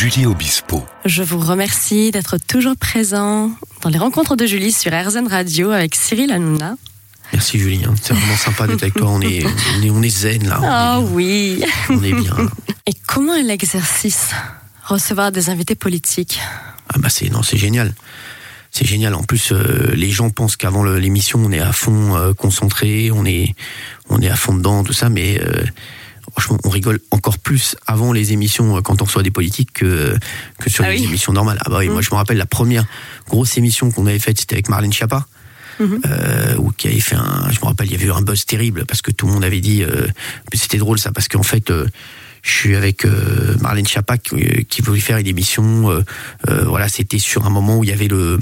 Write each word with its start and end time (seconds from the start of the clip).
Julie 0.00 0.26
Obispo. 0.26 0.86
Je 1.06 1.24
vous 1.24 1.40
remercie 1.40 2.12
d'être 2.12 2.36
toujours 2.38 2.76
présent 2.76 3.50
dans 3.82 3.90
les 3.90 3.98
rencontres 3.98 4.36
de 4.36 4.46
Julie 4.46 4.70
sur 4.70 4.92
RZN 4.92 5.26
Radio 5.26 5.72
avec 5.72 5.96
Cyril 5.96 6.30
Hanouna. 6.30 6.76
Merci 7.32 7.58
Julie, 7.58 7.84
hein. 7.84 7.96
c'est 8.00 8.14
vraiment 8.14 8.36
sympa 8.36 8.68
d'être 8.68 8.84
avec 8.84 8.94
toi. 8.94 9.08
On 9.10 9.20
est, 9.20 9.44
on 9.44 9.82
est, 9.82 9.90
on 9.90 10.00
est 10.00 10.08
zen 10.08 10.46
là. 10.46 10.60
Ah 10.62 10.98
bien. 11.00 11.10
oui. 11.10 11.64
On 11.90 12.00
est 12.04 12.12
bien. 12.12 12.36
Et 12.86 12.92
comment 13.08 13.34
est 13.34 13.42
l'exercice 13.42 14.30
Recevoir 14.84 15.32
des 15.32 15.50
invités 15.50 15.74
politiques? 15.74 16.38
Ah 16.90 17.00
bah 17.00 17.08
c'est 17.08 17.28
non, 17.28 17.42
c'est 17.42 17.58
génial. 17.58 17.92
C'est 18.70 18.86
génial. 18.86 19.16
En 19.16 19.24
plus, 19.24 19.50
euh, 19.50 19.90
les 19.96 20.10
gens 20.10 20.30
pensent 20.30 20.56
qu'avant 20.56 20.84
l'émission, 20.84 21.40
on 21.44 21.50
est 21.50 21.58
à 21.58 21.72
fond 21.72 22.14
euh, 22.14 22.34
concentré, 22.34 23.10
on 23.10 23.24
est, 23.24 23.56
on 24.10 24.20
est 24.20 24.28
à 24.28 24.36
fond 24.36 24.54
dedans, 24.54 24.84
tout 24.84 24.92
ça, 24.92 25.08
mais 25.08 25.40
euh, 25.40 25.64
franchement, 26.38 26.58
on 26.64 26.70
rigole 26.70 27.00
encore 27.10 27.38
plus 27.38 27.74
avant 27.86 28.12
les 28.12 28.32
émissions 28.32 28.76
euh, 28.76 28.80
quand 28.80 29.02
on 29.02 29.04
reçoit 29.04 29.22
des 29.22 29.30
politiques 29.30 29.72
que, 29.72 30.14
que 30.60 30.70
sur 30.70 30.84
Ah 30.84 30.90
les 30.90 30.98
oui 31.00 31.04
émissions 31.06 31.32
normales. 31.32 31.58
Ah 31.64 31.70
bah 31.70 31.78
oui, 31.80 31.86
moi 31.88 31.96
Mhm. 31.96 32.02
je 32.02 32.10
me 32.12 32.16
rappelle 32.16 32.36
la 32.38 32.46
première 32.46 32.84
grosse 33.28 33.56
émission 33.58 33.90
qu'on 33.90 34.06
avait 34.06 34.18
faite, 34.20 34.38
c'était 34.38 34.54
avec 34.54 34.68
Marlène 34.68 34.92
Schiappa. 34.92 35.26
Euh, 35.80 36.56
ou 36.58 36.72
qui 36.72 36.88
avait 36.88 36.98
fait 36.98 37.14
un, 37.14 37.48
je 37.52 37.60
me 37.60 37.66
rappelle, 37.66 37.86
il 37.86 37.92
y 37.92 37.94
avait 37.94 38.06
eu 38.06 38.12
un 38.12 38.20
buzz 38.20 38.44
terrible 38.46 38.84
parce 38.84 39.00
que 39.00 39.12
tout 39.12 39.26
le 39.28 39.32
monde 39.32 39.44
avait 39.44 39.60
dit, 39.60 39.84
euh, 39.84 40.08
c'était 40.52 40.76
drôle 40.78 40.98
ça 40.98 41.12
parce 41.12 41.28
qu'en 41.28 41.44
fait, 41.44 41.70
euh, 41.70 41.86
je 42.42 42.50
suis 42.50 42.74
avec 42.74 43.04
euh, 43.04 43.56
Marlène 43.60 43.86
Schiappa 43.86 44.18
qui, 44.18 44.64
qui 44.64 44.82
voulait 44.82 44.98
faire 45.00 45.18
une 45.18 45.28
émission. 45.28 45.88
euh, 45.90 46.02
euh, 46.48 46.64
voilà, 46.64 46.88
c'était 46.88 47.20
sur 47.20 47.46
un 47.46 47.50
moment 47.50 47.78
où 47.78 47.84
il 47.84 47.90
y 47.90 47.92
avait 47.92 48.08
le, 48.08 48.40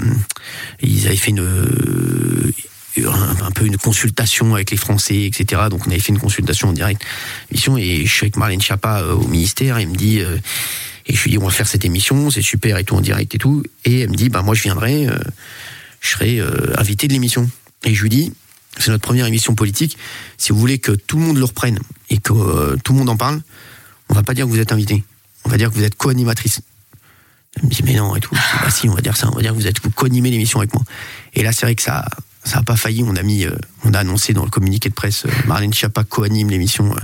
ils 0.81 1.05
avaient 1.05 1.15
fait 1.15 1.29
une, 1.29 1.41
euh, 1.41 2.51
un, 3.05 3.51
peu 3.51 3.65
une 3.65 3.77
consultation 3.77 4.55
avec 4.55 4.71
les 4.71 4.77
Français, 4.77 5.25
etc. 5.25 5.63
Donc 5.69 5.87
on 5.87 5.91
avait 5.91 5.99
fait 5.99 6.11
une 6.11 6.19
consultation 6.19 6.69
en 6.69 6.73
direct, 6.73 7.01
émission, 7.51 7.77
et 7.77 8.05
je 8.05 8.11
suis 8.11 8.25
avec 8.25 8.37
Marlène 8.37 8.61
Schiappa 8.61 9.01
euh, 9.01 9.13
au 9.13 9.27
ministère. 9.27 9.77
Et 9.77 9.85
me 9.85 9.95
dit, 9.95 10.19
euh, 10.19 10.37
et 11.05 11.13
je 11.13 11.23
lui 11.23 11.31
dis, 11.31 11.37
on 11.37 11.45
va 11.45 11.51
faire 11.51 11.67
cette 11.67 11.85
émission, 11.85 12.29
c'est 12.29 12.41
super 12.41 12.77
et 12.77 12.83
tout 12.83 12.95
en 12.95 13.01
direct 13.01 13.33
et 13.35 13.37
tout. 13.37 13.63
Et 13.85 14.01
elle 14.01 14.09
me 14.09 14.15
dit, 14.15 14.29
bah 14.29 14.41
moi 14.41 14.55
je 14.55 14.63
viendrai, 14.63 15.07
euh, 15.07 15.17
je 16.01 16.09
serai 16.09 16.41
invité 16.77 17.07
de 17.07 17.13
l'émission. 17.13 17.49
Et 17.83 17.93
je 17.93 18.01
lui 18.01 18.09
dis, 18.09 18.33
c'est 18.77 18.91
notre 18.91 19.03
première 19.03 19.25
émission 19.25 19.55
politique. 19.55 19.97
Si 20.37 20.51
vous 20.51 20.59
voulez 20.59 20.79
que 20.79 20.91
tout 20.91 21.17
le 21.17 21.23
monde 21.23 21.37
le 21.37 21.45
reprenne 21.45 21.79
et 22.09 22.17
que 22.17 22.75
tout 22.83 22.93
le 22.93 22.99
monde 22.99 23.09
en 23.09 23.17
parle, 23.17 23.41
on 24.09 24.13
va 24.13 24.23
pas 24.23 24.33
dire 24.33 24.45
que 24.45 24.51
vous 24.51 24.59
êtes 24.59 24.71
invité. 24.71 25.03
On 25.45 25.49
va 25.49 25.57
dire 25.57 25.69
que 25.69 25.75
vous 25.75 25.83
êtes 25.83 25.95
co-animatrice. 25.95 26.61
Elle 27.55 27.65
me 27.65 27.69
dit, 27.69 27.81
mais 27.83 27.93
non, 27.95 28.15
et 28.15 28.19
tout. 28.19 28.35
Bah 28.61 28.69
si, 28.69 28.87
on 28.89 28.93
va 28.93 29.01
dire 29.01 29.17
ça. 29.17 29.29
On 29.31 29.35
va 29.35 29.41
dire 29.41 29.51
que 29.51 29.57
vous 29.57 29.67
êtes 29.67 29.81
vous 29.81 29.89
co-animez 29.89 30.29
l'émission 30.29 30.59
avec 30.59 30.73
moi. 30.73 30.83
Et 31.33 31.43
là, 31.43 31.51
c'est 31.51 31.65
vrai 31.65 31.75
que 31.75 31.81
ça, 31.81 32.05
ça 32.47 32.59
a 32.59 32.63
pas 32.63 32.75
failli. 32.75 33.03
On 33.03 33.15
a 33.15 33.23
mis, 33.23 33.45
euh, 33.45 33.51
on 33.83 33.93
a 33.93 33.99
annoncé 33.99 34.33
dans 34.33 34.43
le 34.43 34.49
communiqué 34.49 34.89
de 34.89 34.93
presse, 34.95 35.25
euh, 35.25 35.29
Marlène 35.47 35.73
Schiappa 35.73 36.03
co-anime 36.03 36.49
l'émission 36.49 36.91
euh, 36.91 36.99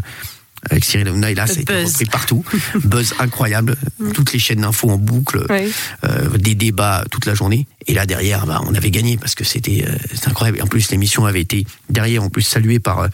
avec 0.69 0.85
Cyril 0.85 1.07
Hanouna. 1.09 1.31
Et 1.31 1.35
là, 1.35 1.45
ça 1.45 1.57
a 1.57 1.61
été 1.61 1.83
repris 1.83 2.05
partout. 2.05 2.45
buzz 2.85 3.13
incroyable. 3.19 3.75
Toutes 4.13 4.31
les 4.33 4.39
chaînes 4.39 4.61
d'infos 4.61 4.89
en 4.89 4.97
boucle 4.97 5.45
Oui. 5.49 5.71
euh, 6.05 6.37
des 6.37 6.55
débats 6.55 7.03
toute 7.11 7.25
la 7.25 7.33
journée. 7.35 7.67
Et 7.87 7.93
là 7.93 8.05
derrière, 8.05 8.45
bah, 8.45 8.61
on 8.65 8.73
avait 8.73 8.89
gagné 8.91 9.17
parce 9.17 9.35
que 9.35 9.43
c'était 9.43 9.85
euh, 9.85 9.97
incroyable. 10.25 10.59
Et 10.59 10.61
en 10.61 10.67
plus, 10.67 10.89
l'émission 10.89 11.25
avait 11.25 11.41
été 11.41 11.65
derrière 11.89 12.23
en 12.23 12.29
plus 12.29 12.43
saluée 12.43 12.79
par 12.79 12.99
euh, 12.99 13.07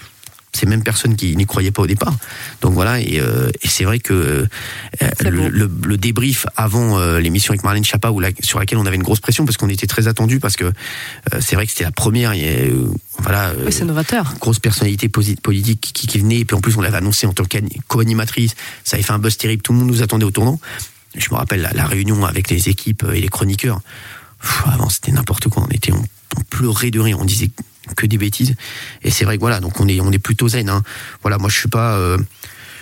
ces 0.54 0.66
mêmes 0.66 0.84
personnes 0.84 1.16
qui 1.16 1.36
n'y 1.36 1.46
croyaient 1.46 1.72
pas 1.72 1.84
au 1.84 1.88
départ. 1.88 2.16
Donc 2.62 2.74
voilà, 2.74 3.00
et, 3.00 3.20
euh, 3.20 3.50
et 3.62 3.68
c'est 3.68 3.84
vrai 3.84 4.00
que 4.00 4.14
euh, 4.14 4.48
le, 5.22 5.50
le, 5.50 5.70
le 5.86 5.98
débrief 5.98 6.46
avant 6.56 6.98
euh, 7.00 7.20
l'émission 7.20 7.52
avec 7.52 7.64
Marlène 7.64 7.84
où 8.12 8.20
la- 8.20 8.30
sur 8.42 8.60
laquelle 8.60 8.78
on 8.78 8.86
avait 8.86 8.96
une 8.96 9.04
grosse 9.04 9.20
pression 9.20 9.46
parce 9.46 9.58
qu'on 9.58 9.70
était 9.70 9.88
très 9.88 10.08
attendu 10.08 10.40
parce 10.40 10.56
que 10.56 10.72
c'est 11.40 11.56
vrai 11.56 11.66
que 11.66 11.72
c'était 11.72 11.84
la 11.84 11.92
première. 11.92 12.34
voilà. 13.20 13.54
Oui, 13.66 13.72
c'est 13.72 13.86
novateur. 13.86 14.34
grosse 14.40 14.60
personnalité 14.60 15.10
politique 15.10 15.92
qui, 15.94 16.08
qui 16.08 16.18
venait, 16.20 16.40
et 16.40 16.46
puis 16.46 16.56
en 16.56 16.62
plus 16.62 16.76
on 16.78 16.82
l'avait 16.82 16.98
annoncé 16.98 17.28
en 17.28 17.34
tant 17.34 17.44
que 17.44 17.58
co-animatrice, 17.88 18.56
ça 18.84 18.96
avait 18.96 19.04
fait 19.04 19.14
un 19.14 19.20
buzz 19.20 19.38
terrible, 19.38 19.62
tout 19.62 19.74
le 19.74 19.80
monde 19.80 19.88
nous 19.88 20.02
attendait 20.02 20.26
au 20.26 20.32
tournant. 20.32 20.60
Je 21.16 21.28
me 21.32 21.36
rappelle 21.36 21.62
la, 21.62 21.74
la 21.74 21.86
réunion 21.86 22.26
avec 22.26 22.50
les 22.50 22.70
équipes 22.70 23.06
et 23.14 23.20
les 23.22 23.28
chroniqueurs. 23.30 23.82
Pff, 24.42 24.64
avant 24.68 24.90
c'était 24.90 25.12
n'importe 25.12 25.48
quoi, 25.50 25.64
on 25.68 25.72
était, 25.72 25.92
on, 25.92 26.04
on 26.38 26.42
pleurait 26.50 26.92
de 26.92 27.00
rire, 27.00 27.18
on 27.20 27.26
disait 27.26 27.50
que 27.96 28.06
des 28.06 28.18
bêtises. 28.18 28.56
Et 29.04 29.12
c'est 29.12 29.26
vrai 29.26 29.36
que 29.38 29.42
voilà, 29.42 29.60
donc 29.60 29.80
on 29.80 29.88
est, 29.88 30.00
on 30.02 30.12
est 30.12 30.20
plutôt 30.20 30.48
zen. 30.48 30.70
Hein. 30.70 30.84
Voilà, 31.22 31.38
moi 31.38 31.50
je 31.50 31.58
suis 31.58 31.70
pas. 31.70 31.98
euh, 31.98 32.18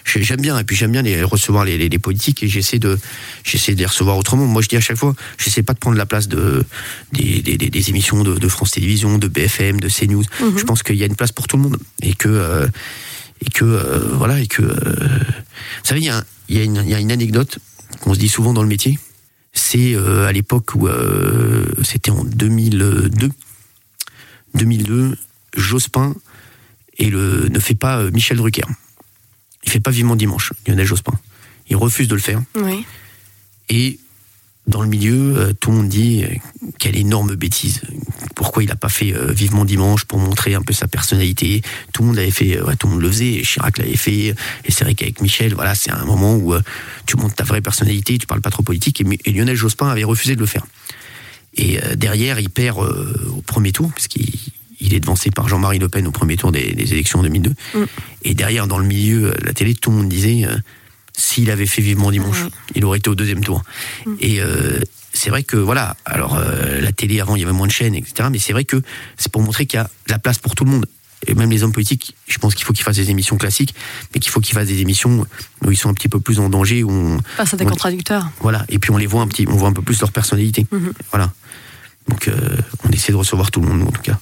j'ai- 0.05 0.23
J'aime 0.23 0.39
bien 0.39 0.57
et 0.57 0.63
puis 0.63 0.75
j'aime 0.75 0.93
bien 0.93 1.01
les 1.01 1.21
recevoir 1.23 1.65
les, 1.65 1.77
les, 1.77 1.89
les 1.89 1.99
politiques 1.99 2.41
et 2.41 2.47
j'essaie 2.47 2.79
de 2.79 2.97
j'essaie 3.43 3.73
de 3.75 3.79
les 3.79 3.85
recevoir 3.85 4.17
autrement. 4.17 4.45
Moi 4.45 4.61
je 4.61 4.69
dis 4.69 4.77
à 4.77 4.81
chaque 4.81 4.95
fois, 4.97 5.13
j'essaie 5.37 5.63
pas 5.63 5.73
de 5.73 5.79
prendre 5.79 5.97
la 5.97 6.05
place 6.05 6.27
de 6.29 6.63
des, 7.11 7.41
des, 7.41 7.57
des- 7.57 7.69
des 7.69 7.89
émissions 7.89 8.23
de, 8.23 8.35
de 8.37 8.47
France 8.47 8.71
Télévisions, 8.71 9.17
de 9.17 9.27
BFM, 9.27 9.79
de 9.81 9.89
CNews. 9.89 10.23
Je 10.57 10.63
pense 10.63 10.81
qu'il 10.83 10.95
y 10.95 11.03
a 11.03 11.07
une 11.07 11.15
place 11.17 11.31
pour 11.33 11.47
tout 11.47 11.57
le 11.57 11.63
monde 11.63 11.77
et 12.01 12.13
que 12.13 12.29
euh, 12.29 12.67
et 13.45 13.49
que 13.49 13.65
euh, 13.65 13.99
voilà 14.13 14.39
et 14.39 14.47
que 14.47 14.61
euh, 14.63 14.71
vous 14.71 15.83
savez 15.83 15.99
il 15.99 16.05
y 16.05 16.09
a, 16.09 16.23
y, 16.49 16.59
a 16.59 16.63
y 16.83 16.93
a 16.95 16.99
une 16.99 17.11
anecdote 17.11 17.59
qu'on 17.99 18.13
se 18.13 18.19
dit 18.19 18.29
souvent 18.29 18.53
dans 18.53 18.63
le 18.63 18.69
métier. 18.69 18.97
C'est 19.53 19.95
à 19.95 20.31
l'époque 20.31 20.75
où 20.75 20.87
c'était 21.83 22.11
en 22.11 22.23
2002 22.23 23.31
2002 24.57 25.17
Jospin 25.55 26.15
et 26.97 27.09
le 27.09 27.47
ne 27.49 27.59
fait 27.59 27.75
pas 27.75 27.99
euh, 27.99 28.11
Michel 28.11 28.37
Drucker. 28.37 28.65
Il 29.63 29.71
fait 29.71 29.79
pas 29.79 29.91
vivement 29.91 30.15
dimanche 30.15 30.53
Lionel 30.67 30.85
Jospin. 30.85 31.13
Il 31.69 31.75
refuse 31.75 32.07
de 32.07 32.15
le 32.15 32.21
faire 32.21 32.41
Oui. 32.55 32.85
et 33.69 33.99
dans 34.67 34.81
le 34.81 34.89
milieu, 34.89 35.37
euh, 35.37 35.53
tout 35.53 35.71
le 35.71 35.77
monde 35.77 35.87
dit 35.89 36.25
euh, 36.25 36.27
quelle 36.77 36.97
énorme 36.97 37.35
bêtise. 37.35 37.81
Pourquoi 38.35 38.63
il 38.63 38.67
n'a 38.67 38.75
pas 38.75 38.89
fait 38.89 39.13
vivement 39.33 39.65
dimanche 39.65 40.03
pour 40.05 40.19
montrer 40.19 40.53
un 40.55 40.61
peu 40.61 40.73
sa 40.73 40.87
personnalité 40.87 41.61
Tout 41.93 42.01
le 42.03 42.07
monde 42.09 42.17
l'avait 42.17 42.31
fait, 42.31 42.61
ouais, 42.61 42.75
tout 42.75 42.87
le 42.87 42.93
monde 42.93 43.01
le 43.01 43.09
faisait. 43.09 43.41
Chirac 43.43 43.77
l'avait 43.77 43.95
fait. 43.95 44.35
Et 44.65 44.71
c'est 44.71 44.83
vrai 44.83 44.93
qu'avec 44.93 45.21
Michel, 45.21 45.55
voilà, 45.55 45.73
c'est 45.73 45.89
un 45.91 46.05
moment 46.05 46.35
où 46.35 46.53
tu 47.07 47.17
montres 47.17 47.33
ta 47.33 47.45
vraie 47.45 47.61
personnalité, 47.61 48.17
tu 48.19 48.27
parles 48.27 48.41
pas 48.41 48.51
trop 48.51 48.61
politique. 48.61 49.01
Et 49.25 49.31
Lionel 49.31 49.55
Jospin 49.55 49.87
avait 49.89 50.03
refusé 50.03 50.35
de 50.35 50.39
le 50.41 50.45
faire. 50.45 50.65
Et 51.57 51.79
euh, 51.83 51.95
derrière, 51.95 52.39
il 52.39 52.49
perd 52.49 52.79
euh, 52.79 53.13
au 53.35 53.41
premier 53.41 53.71
tour, 53.71 53.89
parce 53.89 54.07
qu'il 54.07 54.29
il 54.79 54.93
est 54.93 54.99
devancé 54.99 55.31
par 55.31 55.47
Jean-Marie 55.47 55.79
Le 55.79 55.89
Pen 55.89 56.05
au 56.07 56.11
premier 56.11 56.37
tour 56.37 56.51
des, 56.51 56.73
des 56.73 56.93
élections 56.93 57.19
en 57.19 57.23
2002. 57.23 57.49
Mm. 57.49 57.83
Et 58.23 58.33
derrière, 58.33 58.67
dans 58.67 58.77
le 58.77 58.85
milieu, 58.85 59.31
euh, 59.31 59.33
la 59.43 59.53
télé, 59.53 59.73
tout 59.73 59.89
le 59.89 59.97
monde 59.97 60.09
disait 60.09 60.45
euh, 60.45 60.55
s'il 61.17 61.49
avait 61.49 61.65
fait 61.65 61.81
vivement 61.81 62.11
dimanche, 62.11 62.43
Mm. 62.43 62.49
il 62.75 62.85
aurait 62.85 62.99
été 62.99 63.09
au 63.09 63.15
deuxième 63.15 63.43
tour. 63.43 63.63
Et 64.19 64.39
euh, 64.41 64.79
c'est 65.13 65.31
vrai 65.31 65.43
que 65.43 65.57
voilà, 65.57 65.95
alors 66.05 66.35
euh, 66.35 66.79
la 66.79 66.91
télé 66.91 67.19
avant 67.19 67.35
il 67.35 67.41
y 67.41 67.43
avait 67.43 67.53
moins 67.53 67.65
de 67.67 67.71
chaînes, 67.71 67.95
etc. 67.95 68.29
Mais 68.31 68.37
c'est 68.37 68.53
vrai 68.53 68.65
que 68.65 68.81
c'est 69.17 69.31
pour 69.31 69.41
montrer 69.41 69.65
qu'il 69.65 69.79
y 69.79 69.81
a 69.81 69.85
de 69.85 70.11
la 70.11 70.19
place 70.19 70.37
pour 70.37 70.53
tout 70.53 70.63
le 70.63 70.71
monde. 70.71 70.85
Et 71.25 71.33
même 71.33 71.49
les 71.49 71.63
hommes 71.63 71.71
politiques, 71.71 72.15
je 72.27 72.37
pense 72.37 72.53
qu'il 72.53 72.63
faut 72.65 72.73
qu'ils 72.73 72.83
fassent 72.85 72.95
des 72.97 73.09
émissions 73.09 73.37
classiques, 73.37 73.73
mais 74.13 74.19
qu'il 74.19 74.31
faut 74.31 74.39
qu'ils 74.39 74.53
fassent 74.53 74.67
des 74.67 74.81
émissions 74.81 75.25
où 75.65 75.71
ils 75.71 75.75
sont 75.77 75.89
un 75.89 75.93
petit 75.93 76.09
peu 76.09 76.19
plus 76.19 76.39
en 76.39 76.47
danger, 76.49 76.83
où 76.83 76.91
on, 76.91 77.19
Face 77.37 77.53
à 77.53 77.57
des 77.57 77.65
on- 77.65 77.69
contradicteurs. 77.69 78.29
voilà, 78.39 78.65
et 78.69 78.77
puis 78.77 78.91
on 78.91 78.97
les 78.97 79.07
voit 79.07 79.21
un 79.21 79.27
petit, 79.27 79.45
on 79.49 79.55
voit 79.55 79.67
un 79.69 79.73
peu 79.73 79.81
plus 79.81 79.99
leur 79.99 80.11
personnalité. 80.11 80.67
Mhm. 80.71 80.93
Voilà. 81.11 81.31
Donc 82.07 82.27
euh, 82.27 82.57
on 82.85 82.89
essaie 82.91 83.11
de 83.11 83.17
recevoir 83.17 83.49
tout 83.51 83.59
le 83.61 83.67
monde, 83.67 83.87
en 83.87 83.91
tout 83.91 84.01
cas. 84.01 84.17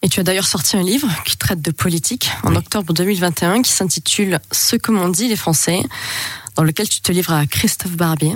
Et 0.00 0.08
tu 0.08 0.20
as 0.20 0.22
d'ailleurs 0.22 0.46
sorti 0.46 0.76
un 0.76 0.82
livre 0.82 1.08
qui 1.24 1.36
traite 1.36 1.60
de 1.60 1.72
politique 1.72 2.30
en 2.44 2.50
Oui. 2.52 2.56
octobre 2.58 2.94
2021 2.94 3.62
qui 3.62 3.72
s'intitule 3.72 4.38
Ce 4.52 4.76
que 4.76 4.92
m'ont 4.92 5.08
dit 5.08 5.26
les 5.28 5.34
Français, 5.36 5.82
dans 6.54 6.62
lequel 6.62 6.88
tu 6.88 7.00
te 7.00 7.10
livres 7.10 7.32
à 7.32 7.44
Christophe 7.46 7.96
Barbier. 7.96 8.34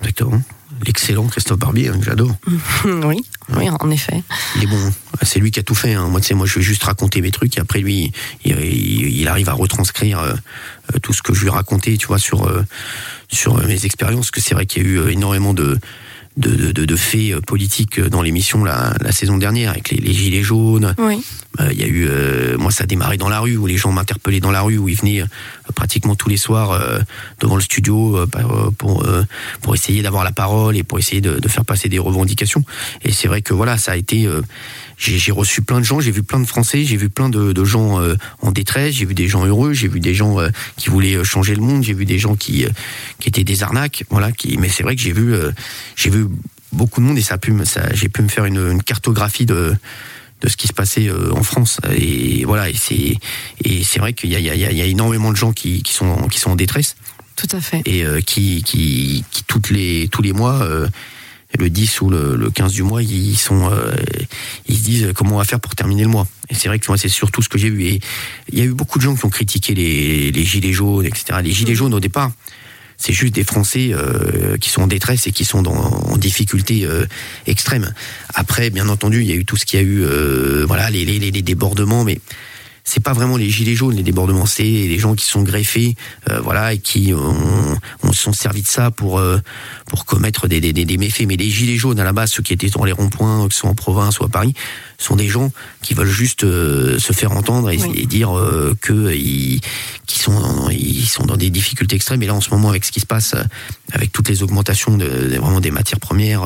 Exactement. 0.00 0.42
L'excellent 0.84 1.26
Christophe 1.28 1.58
Barbier, 1.58 1.88
hein, 1.88 1.98
que 1.98 2.04
j'adore. 2.04 2.34
oui, 2.84 3.24
oui, 3.56 3.68
en 3.70 3.90
effet. 3.90 4.22
Il 4.56 4.64
est 4.64 4.66
bon. 4.66 4.92
C'est 5.22 5.38
lui 5.38 5.50
qui 5.50 5.60
a 5.60 5.62
tout 5.62 5.74
fait. 5.74 5.94
hein. 5.94 6.08
Moi, 6.08 6.20
tu 6.20 6.26
sais, 6.28 6.34
moi, 6.34 6.46
je 6.46 6.56
vais 6.56 6.62
juste 6.62 6.82
raconter 6.82 7.20
mes 7.20 7.30
trucs 7.30 7.56
et 7.56 7.60
après, 7.60 7.78
lui, 7.80 8.12
il, 8.44 8.58
il- 8.58 9.20
il 9.20 9.28
arrive 9.28 9.48
à 9.48 9.52
retranscrire 9.52 10.18
euh, 10.18 10.34
euh, 10.94 10.98
tout 11.00 11.12
ce 11.12 11.22
que 11.22 11.32
je 11.32 11.40
lui 11.42 11.46
ai 11.46 11.50
raconté, 11.50 11.96
tu 11.96 12.06
vois, 12.08 12.18
sur, 12.18 12.46
euh, 12.48 12.64
sur 13.30 13.56
mes 13.66 13.84
expériences. 13.86 14.26
Parce 14.26 14.30
que 14.32 14.40
c'est 14.40 14.54
vrai 14.54 14.66
qu'il 14.66 14.82
y 14.82 14.86
a 14.86 14.88
eu 14.88 15.10
énormément 15.10 15.54
de, 15.54 15.78
de, 16.36 16.50
de, 16.50 16.72
de- 16.72 16.84
de 16.84 16.96
faits 16.96 17.32
euh, 17.32 17.40
politiques 17.40 17.98
euh, 18.00 18.08
dans 18.08 18.20
l'émission 18.22 18.64
la, 18.64 18.92
la 19.00 19.12
saison 19.12 19.36
dernière, 19.38 19.70
avec 19.70 19.90
les, 19.90 19.98
les 19.98 20.12
gilets 20.12 20.42
jaunes. 20.42 20.94
Oui. 20.98 21.22
Euh, 21.60 21.68
Il 21.72 21.78
y 21.80 21.84
a 21.84 21.86
eu, 21.86 22.06
euh, 22.08 22.58
moi, 22.58 22.72
ça 22.72 22.82
a 22.84 22.86
démarré 22.86 23.16
dans 23.16 23.28
la 23.28 23.38
rue, 23.38 23.56
où 23.56 23.66
les 23.66 23.76
gens 23.76 23.92
m'interpellaient 23.92 24.40
dans 24.40 24.50
la 24.50 24.62
rue, 24.62 24.76
où 24.78 24.88
ils 24.88 24.96
venaient 24.96 25.22
euh, 25.22 25.26
pratiquement 25.76 26.16
tous 26.16 26.28
les 26.28 26.36
soirs 26.36 26.72
euh, 26.72 26.98
devant 27.40 27.54
le 27.54 27.62
studio 27.62 28.26
pour 28.78 29.04
euh, 29.04 29.22
pour 29.62 29.74
essayer 29.74 30.02
d'avoir 30.02 30.24
la 30.24 30.32
parole 30.32 30.76
et 30.76 30.82
pour 30.82 30.98
essayer 30.98 31.20
de, 31.20 31.38
de 31.38 31.48
faire 31.48 31.64
passer 31.64 31.88
des 31.88 32.00
revendications. 32.00 32.64
Et 33.02 33.12
c'est 33.12 33.28
vrai 33.28 33.40
que 33.42 33.54
voilà, 33.54 33.78
ça 33.78 33.92
a 33.92 33.96
été. 33.96 34.26
J'ai 34.96 35.32
reçu 35.32 35.62
plein 35.62 35.80
de 35.80 35.84
gens, 35.84 36.00
j'ai 36.00 36.10
vu 36.12 36.22
plein 36.22 36.40
de 36.40 36.46
Français, 36.46 36.84
j'ai 36.84 36.96
vu 36.96 37.08
plein 37.10 37.28
de, 37.28 37.52
de 37.52 37.64
gens 37.64 38.00
euh, 38.00 38.14
en 38.42 38.52
détresse, 38.52 38.94
j'ai 38.94 39.04
vu 39.06 39.14
des 39.14 39.28
gens 39.28 39.44
heureux, 39.44 39.72
j'ai 39.72 39.88
vu 39.88 40.00
des 40.00 40.14
gens 40.14 40.38
euh, 40.40 40.48
qui 40.76 40.88
voulaient 40.90 41.16
euh, 41.16 41.24
changer 41.24 41.54
le 41.54 41.62
monde, 41.62 41.82
j'ai 41.82 41.94
vu 41.94 42.04
des 42.04 42.18
gens 42.18 42.36
qui 42.36 42.64
qui 43.18 43.28
étaient 43.28 43.44
des 43.44 43.62
arnaques, 43.62 44.04
voilà. 44.10 44.30
Qui, 44.32 44.56
mais 44.58 44.68
c'est 44.68 44.82
vrai 44.82 44.94
que 44.96 45.02
j'ai 45.02 45.12
vu 45.12 45.34
j'ai 45.96 46.10
vu 46.10 46.26
beaucoup 46.72 47.00
de 47.00 47.06
monde 47.06 47.18
et 47.18 47.22
ça 47.22 47.34
a 47.34 47.38
pu 47.38 47.52
me- 47.52 47.64
ça 47.64 47.92
j'ai 47.94 48.08
pu 48.08 48.22
me 48.22 48.28
faire 48.28 48.44
une, 48.46 48.58
une 48.72 48.82
cartographie 48.82 49.46
de 49.46 49.74
de 50.42 50.48
ce 50.48 50.56
qui 50.56 50.66
se 50.68 50.72
passait 50.74 51.08
en 51.10 51.42
France 51.42 51.78
et 51.96 52.44
voilà 52.44 52.68
et 52.68 52.74
c'est 52.74 53.14
et 53.64 53.84
c'est 53.84 53.98
vrai 53.98 54.12
qu'il 54.12 54.30
y 54.30 54.34
y, 54.36 54.42
y 54.48 54.82
a 54.82 54.84
énormément 54.84 55.30
de 55.30 55.36
gens 55.36 55.52
qui, 55.52 55.82
qui 55.82 55.92
sont 55.92 56.28
qui 56.28 56.38
sont 56.40 56.50
en 56.50 56.56
détresse 56.56 56.96
Tout 57.36 57.48
à 57.52 57.60
fait. 57.60 57.80
et 57.86 58.04
euh, 58.04 58.20
qui, 58.20 58.62
qui 58.62 59.24
qui 59.30 59.42
toutes 59.44 59.70
les 59.70 60.08
tous 60.10 60.20
les 60.22 60.32
mois 60.32 60.60
euh, 60.62 60.88
le 61.58 61.70
10 61.70 62.00
ou 62.00 62.10
le, 62.10 62.36
le 62.36 62.50
15 62.50 62.72
du 62.72 62.82
mois 62.82 63.02
ils 63.02 63.36
sont 63.36 63.70
euh, 63.70 63.94
ils 64.66 64.76
se 64.76 64.82
disent 64.82 65.12
comment 65.14 65.36
on 65.36 65.38
va 65.38 65.44
faire 65.44 65.60
pour 65.60 65.74
terminer 65.74 66.02
le 66.02 66.08
mois. 66.08 66.26
Et 66.50 66.54
c'est 66.54 66.68
vrai 66.68 66.78
que 66.78 66.86
moi 66.88 66.98
c'est 66.98 67.08
surtout 67.08 67.42
ce 67.42 67.48
que 67.48 67.58
j'ai 67.58 67.70
vu. 67.70 67.84
Et 67.84 68.00
il 68.50 68.58
y 68.58 68.62
a 68.62 68.64
eu 68.64 68.72
beaucoup 68.72 68.98
de 68.98 69.04
gens 69.04 69.14
qui 69.14 69.24
ont 69.24 69.30
critiqué 69.30 69.74
les, 69.74 70.30
les 70.30 70.44
gilets 70.44 70.72
jaunes 70.72 71.06
etc 71.06 71.40
les 71.42 71.52
gilets 71.52 71.74
jaunes 71.74 71.94
au 71.94 72.00
départ 72.00 72.30
c'est 72.96 73.12
juste 73.12 73.34
des 73.34 73.44
Français 73.44 73.90
euh, 73.92 74.56
qui 74.56 74.70
sont 74.70 74.82
en 74.82 74.86
détresse 74.86 75.26
et 75.26 75.32
qui 75.32 75.44
sont 75.44 75.62
dans, 75.62 75.74
en 75.74 76.16
difficulté 76.16 76.84
euh, 76.84 77.06
extrême. 77.46 77.92
Après, 78.34 78.70
bien 78.70 78.88
entendu, 78.88 79.20
il 79.20 79.28
y 79.28 79.32
a 79.32 79.36
eu 79.36 79.44
tout 79.44 79.56
ce 79.56 79.64
qu'il 79.64 79.80
y 79.80 79.82
a 79.82 79.86
eu, 79.86 80.04
euh, 80.04 80.64
voilà, 80.66 80.90
les, 80.90 81.04
les, 81.04 81.18
les 81.18 81.42
débordements, 81.42 82.04
mais 82.04 82.20
c'est 82.84 83.02
pas 83.02 83.12
vraiment 83.12 83.36
les 83.36 83.50
gilets 83.50 83.74
jaunes, 83.74 83.96
les 83.96 84.02
débordements, 84.02 84.46
c'est 84.46 84.62
les 84.62 84.98
gens 84.98 85.14
qui 85.14 85.24
sont 85.24 85.42
greffés, 85.42 85.96
voilà, 86.42 86.74
et 86.74 86.78
qui 86.78 87.14
ont, 87.14 87.78
ont 88.02 88.12
sont 88.12 88.33
servis 88.44 88.62
de 88.62 88.68
ça 88.68 88.90
pour 88.90 89.18
euh, 89.18 89.38
pour 89.86 90.04
commettre 90.04 90.48
des, 90.48 90.60
des, 90.60 90.72
des, 90.72 90.96
méfaits. 90.98 91.24
Mais 91.26 91.36
les 91.36 91.48
gilets 91.50 91.76
jaunes 91.78 91.98
à 91.98 92.04
la 92.04 92.12
base, 92.12 92.30
ceux 92.32 92.42
qui 92.42 92.52
étaient 92.52 92.68
dans 92.68 92.84
les 92.84 92.92
ronds-points, 92.92 93.48
que 93.48 93.54
ce 93.54 93.60
soit 93.60 93.70
en 93.70 93.74
province 93.74 94.20
ou 94.20 94.24
à 94.24 94.28
Paris, 94.28 94.52
sont 94.98 95.16
des 95.16 95.28
gens 95.28 95.50
qui 95.82 95.94
veulent 95.94 96.06
juste 96.24 96.44
euh, 96.44 96.98
se 96.98 97.12
faire 97.14 97.32
entendre 97.32 97.70
et, 97.70 97.78
Oui. 97.78 97.92
et 98.02 98.06
dire 98.06 98.36
euh, 98.36 98.74
que 98.82 99.12
ils, 99.14 99.60
qui 100.06 100.18
sont 100.18 100.68
ils 100.70 101.06
sont 101.06 101.24
dans 101.24 101.36
des 101.38 101.48
difficultés 101.50 101.96
extrêmes. 101.96 102.22
Et 102.22 102.26
là, 102.26 102.34
en 102.34 102.40
ce 102.42 102.50
moment, 102.50 102.68
avec 102.68 102.84
ce 102.84 102.92
qui 102.92 103.00
se 103.00 103.06
passe, 103.06 103.32
euh, 103.34 103.42
avec 103.92 104.12
toutes 104.12 104.28
les 104.28 104.42
augmentations 104.42 104.96
de, 104.98 105.06
de- 105.06 105.38
vraiment 105.38 105.60
des 105.60 105.70
matières 105.70 106.00
premières, 106.00 106.44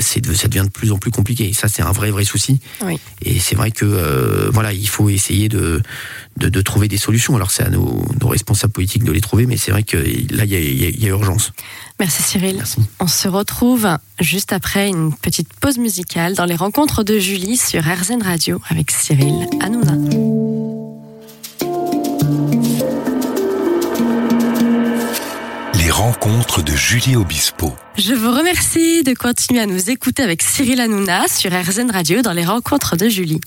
c'est 0.00 0.20
de- 0.20 0.34
ça 0.34 0.46
devient 0.48 0.64
de 0.66 0.70
plus 0.70 0.92
en 0.92 0.98
plus 0.98 1.10
compliqué. 1.10 1.48
Et 1.48 1.52
ça, 1.54 1.66
c'est 1.68 1.82
un 1.82 1.92
vrai 1.92 2.10
vrai 2.10 2.24
souci. 2.24 2.60
Oui. 2.84 2.98
Et 3.22 3.40
c'est 3.40 3.56
vrai 3.56 3.70
que 3.72 4.50
voilà, 4.52 4.72
il 4.72 4.88
faut 4.88 5.08
essayer 5.10 5.48
de, 5.48 5.82
de, 6.38 6.48
de 6.48 6.60
trouver 6.62 6.88
des 6.88 6.96
solutions. 6.98 7.36
Alors 7.36 7.50
c'est 7.50 7.64
à 7.64 7.70
nos, 7.70 8.02
nos 8.20 8.28
responsables 8.28 8.72
politiques 8.72 9.04
de 9.04 9.12
les 9.12 9.20
trouver, 9.20 9.46
mais 9.46 9.56
c'est 9.56 9.70
vrai 9.70 9.82
que 9.82 9.96
là, 9.96 10.44
il 10.44 10.50
y 10.50 10.56
a, 10.56 10.60
y 10.60 11.04
y 11.04 11.06
urgence. 11.08 11.52
Merci 11.98 12.22
Cyril. 12.22 12.56
Merci. 12.56 12.80
On 13.00 13.08
se 13.08 13.28
retrouve 13.28 13.88
juste 14.20 14.52
après 14.52 14.88
une 14.88 15.12
petite 15.12 15.52
pause 15.54 15.78
musicale 15.78 16.34
dans 16.34 16.44
les 16.44 16.54
rencontres 16.56 17.02
de 17.02 17.18
Julie 17.18 17.56
sur 17.56 17.82
RZN 17.82 18.22
Radio 18.22 18.60
avec 18.68 18.90
Cyril 18.90 19.46
Hanouna. 19.60 19.94
Les 25.74 25.90
rencontres 25.90 26.62
de 26.62 26.72
Julie 26.72 27.16
Obispo. 27.16 27.72
Je 27.96 28.14
vous 28.14 28.30
remercie 28.30 29.02
de 29.02 29.14
continuer 29.14 29.60
à 29.60 29.66
nous 29.66 29.90
écouter 29.90 30.22
avec 30.22 30.42
Cyril 30.42 30.80
Hanouna 30.80 31.26
sur 31.28 31.50
RZN 31.50 31.90
Radio 31.90 32.22
dans 32.22 32.32
les 32.32 32.44
rencontres 32.44 32.96
de 32.96 33.08
Julie. 33.08 33.40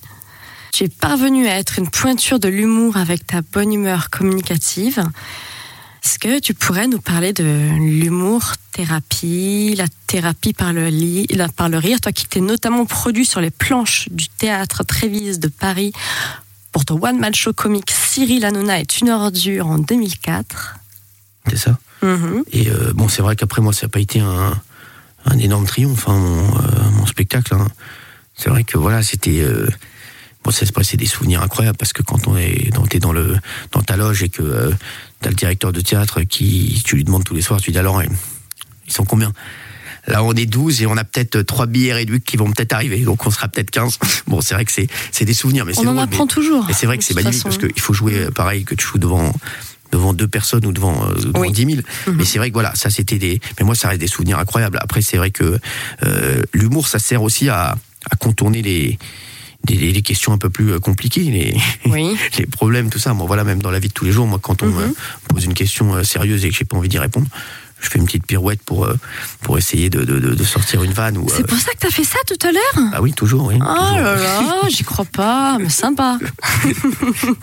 Tu 0.71 0.85
es 0.85 0.87
parvenu 0.89 1.47
à 1.47 1.57
être 1.57 1.79
une 1.79 1.89
pointure 1.89 2.39
de 2.39 2.47
l'humour 2.47 2.97
avec 2.97 3.27
ta 3.27 3.41
bonne 3.41 3.73
humeur 3.73 4.09
communicative. 4.09 5.03
Est-ce 6.03 6.17
que 6.17 6.39
tu 6.39 6.53
pourrais 6.53 6.87
nous 6.87 6.99
parler 7.01 7.33
de 7.33 7.43
l'humour 7.77 8.53
thérapie, 8.71 9.75
la 9.77 9.85
thérapie 10.07 10.53
par 10.53 10.71
le, 10.73 10.89
par 11.55 11.69
rire, 11.69 11.99
toi 12.01 12.11
qui 12.11 12.25
t'es 12.25 12.39
notamment 12.39 12.85
produit 12.85 13.25
sur 13.25 13.41
les 13.41 13.51
planches 13.51 14.07
du 14.11 14.27
théâtre 14.29 14.83
Trévise 14.83 15.39
de 15.39 15.49
Paris 15.49 15.91
pour 16.71 16.85
ton 16.85 16.95
one-man 17.01 17.35
show 17.35 17.51
comique 17.53 17.91
Cyril 17.91 18.45
Hanouna 18.45 18.79
est 18.79 19.01
une 19.01 19.09
ordure 19.09 19.67
en 19.67 19.77
2004. 19.77 20.75
C'est 21.49 21.57
ça. 21.57 21.77
Mhm. 22.01 22.43
Et 22.51 22.69
euh, 22.69 22.93
bon, 22.93 23.09
c'est 23.09 23.21
vrai 23.21 23.35
qu'après 23.35 23.61
moi, 23.61 23.73
ça 23.73 23.85
n'a 23.85 23.89
pas 23.89 23.99
été 23.99 24.21
un, 24.21 24.59
un 25.25 25.37
énorme 25.37 25.65
triomphe, 25.65 26.07
hein, 26.07 26.17
mon, 26.17 26.57
euh, 26.57 26.89
mon 26.93 27.05
spectacle. 27.05 27.53
hein. 27.53 27.67
C'est 28.35 28.49
vrai 28.49 28.63
que 28.63 28.77
voilà, 28.77 29.03
c'était. 29.03 29.41
Euh, 29.41 29.67
bon, 30.43 30.51
ça 30.51 30.65
se 30.65 30.71
passait 30.71 30.97
des 30.97 31.05
souvenirs 31.05 31.41
incroyables 31.41 31.77
parce 31.77 31.93
que 31.93 32.03
quand 32.03 32.27
on 32.27 32.35
est 32.37 32.69
dans, 32.73 32.85
dans, 32.99 33.13
le, 33.13 33.37
dans 33.71 33.81
ta 33.81 33.97
loge 33.97 34.23
et 34.23 34.29
que 34.29 34.41
euh, 34.41 34.71
t'as 35.21 35.29
le 35.29 35.35
directeur 35.35 35.71
de 35.71 35.81
théâtre 35.81 36.21
qui. 36.21 36.81
Tu 36.85 36.95
lui 36.95 37.03
demandes 37.03 37.23
tous 37.23 37.35
les 37.35 37.41
soirs, 37.41 37.59
tu 37.59 37.67
lui 37.67 37.73
dis 37.73 37.79
alors, 37.79 38.01
ils 38.03 38.93
sont 38.93 39.05
combien? 39.05 39.31
Là, 40.07 40.23
on 40.23 40.33
est 40.33 40.47
12 40.47 40.81
et 40.81 40.87
on 40.87 40.97
a 40.97 41.03
peut-être 41.03 41.43
trois 41.43 41.67
billets 41.67 41.93
réduits 41.93 42.21
qui 42.21 42.35
vont 42.35 42.51
peut-être 42.51 42.73
arriver. 42.73 43.01
Donc, 43.01 43.27
on 43.27 43.29
sera 43.29 43.47
peut-être 43.47 43.69
15. 43.69 43.99
Bon, 44.27 44.41
c'est 44.41 44.55
vrai 44.55 44.65
que 44.65 44.71
c'est 44.71 44.87
c'est 45.11 45.25
des 45.25 45.33
souvenirs, 45.35 45.63
mais 45.65 45.73
c'est 45.73 45.81
On 45.81 45.89
en 45.89 45.93
drôle, 45.93 46.03
apprend 46.05 46.23
mais- 46.25 46.33
toujours. 46.33 46.67
et 46.69 46.73
c'est 46.73 46.87
vrai 46.87 46.97
que 46.97 47.03
c'est 47.03 47.13
magnifique 47.13 47.43
façon. 47.43 47.57
parce 47.59 47.71
qu'il 47.73 47.81
faut 47.81 47.93
jouer 47.93 48.17
euh, 48.17 48.31
pareil 48.31 48.63
que 48.63 48.73
tu 48.75 48.85
joues 48.85 48.97
devant 48.97 49.31
devant 49.91 50.13
deux 50.13 50.27
personnes 50.27 50.65
ou 50.65 50.71
devant, 50.71 51.05
euh, 51.09 51.13
devant 51.15 51.41
Oui. 51.41 51.51
10 51.51 51.65
000. 51.65 51.77
Mhm. 52.07 52.15
Mais 52.15 52.23
c'est 52.25 52.37
vrai 52.39 52.47
que 52.49 52.53
voilà, 52.53 52.73
ça 52.75 52.89
c'était 52.89 53.19
des. 53.19 53.41
Mais 53.59 53.65
moi, 53.65 53.75
ça 53.75 53.89
reste 53.89 53.99
des 53.99 54.07
souvenirs 54.07 54.39
incroyables. 54.39 54.77
Après, 54.81 55.01
c'est 55.01 55.17
vrai 55.17 55.31
que 55.31 55.59
euh, 56.03 56.41
l'humour, 56.53 56.87
ça 56.87 56.97
sert 56.97 57.21
aussi 57.21 57.49
à, 57.49 57.75
à 58.09 58.15
contourner 58.15 58.61
les, 58.61 58.97
les 59.69 60.01
questions 60.01 60.33
un 60.33 60.37
peu 60.37 60.49
plus 60.49 60.71
euh, 60.73 60.79
compliquées, 60.79 61.21
les, 61.23 61.55
Oui. 61.91 62.17
les 62.37 62.45
problèmes, 62.45 62.89
tout 62.89 62.99
ça. 62.99 63.13
Moi, 63.13 63.25
voilà, 63.27 63.43
même 63.43 63.61
dans 63.61 63.71
la 63.71 63.79
vie 63.79 63.87
de 63.89 63.93
tous 63.93 64.05
les 64.05 64.11
jours, 64.11 64.27
moi, 64.27 64.39
quand 64.41 64.63
on 64.63 64.67
Mhm. 64.67 64.87
me 64.87 64.93
pose 65.33 65.45
une 65.45 65.53
question 65.53 65.95
euh, 65.95 66.03
sérieuse 66.03 66.45
et 66.45 66.49
que 66.49 66.55
j'ai 66.55 66.65
pas 66.65 66.77
envie 66.77 66.89
d'y 66.89 66.99
répondre, 66.99 67.27
je 67.79 67.89
fais 67.89 67.97
une 67.97 68.05
petite 68.05 68.27
pirouette 68.27 68.61
pour, 68.63 68.85
euh, 68.85 68.95
pour 69.41 69.57
essayer 69.57 69.89
de, 69.89 70.03
de, 70.03 70.19
de, 70.19 70.43
sortir 70.43 70.83
une 70.83 70.91
vanne. 70.93 71.17
C'est 71.29 71.41
euh, 71.41 71.45
pour 71.45 71.57
ça 71.57 71.71
que 71.71 71.79
t'as 71.79 71.89
fait 71.89 72.03
ça 72.03 72.19
tout 72.27 72.37
à 72.47 72.51
l'heure? 72.51 72.89
Ah 72.93 73.01
oui, 73.01 73.11
toujours, 73.13 73.47
oui. 73.47 73.55
Oh 73.59 73.65
toujours. 73.65 74.01
là 74.01 74.15
là, 74.17 74.61
j'y 74.69 74.83
crois 74.83 75.05
pas, 75.05 75.57
mais 75.59 75.69
sympa. 75.69 76.19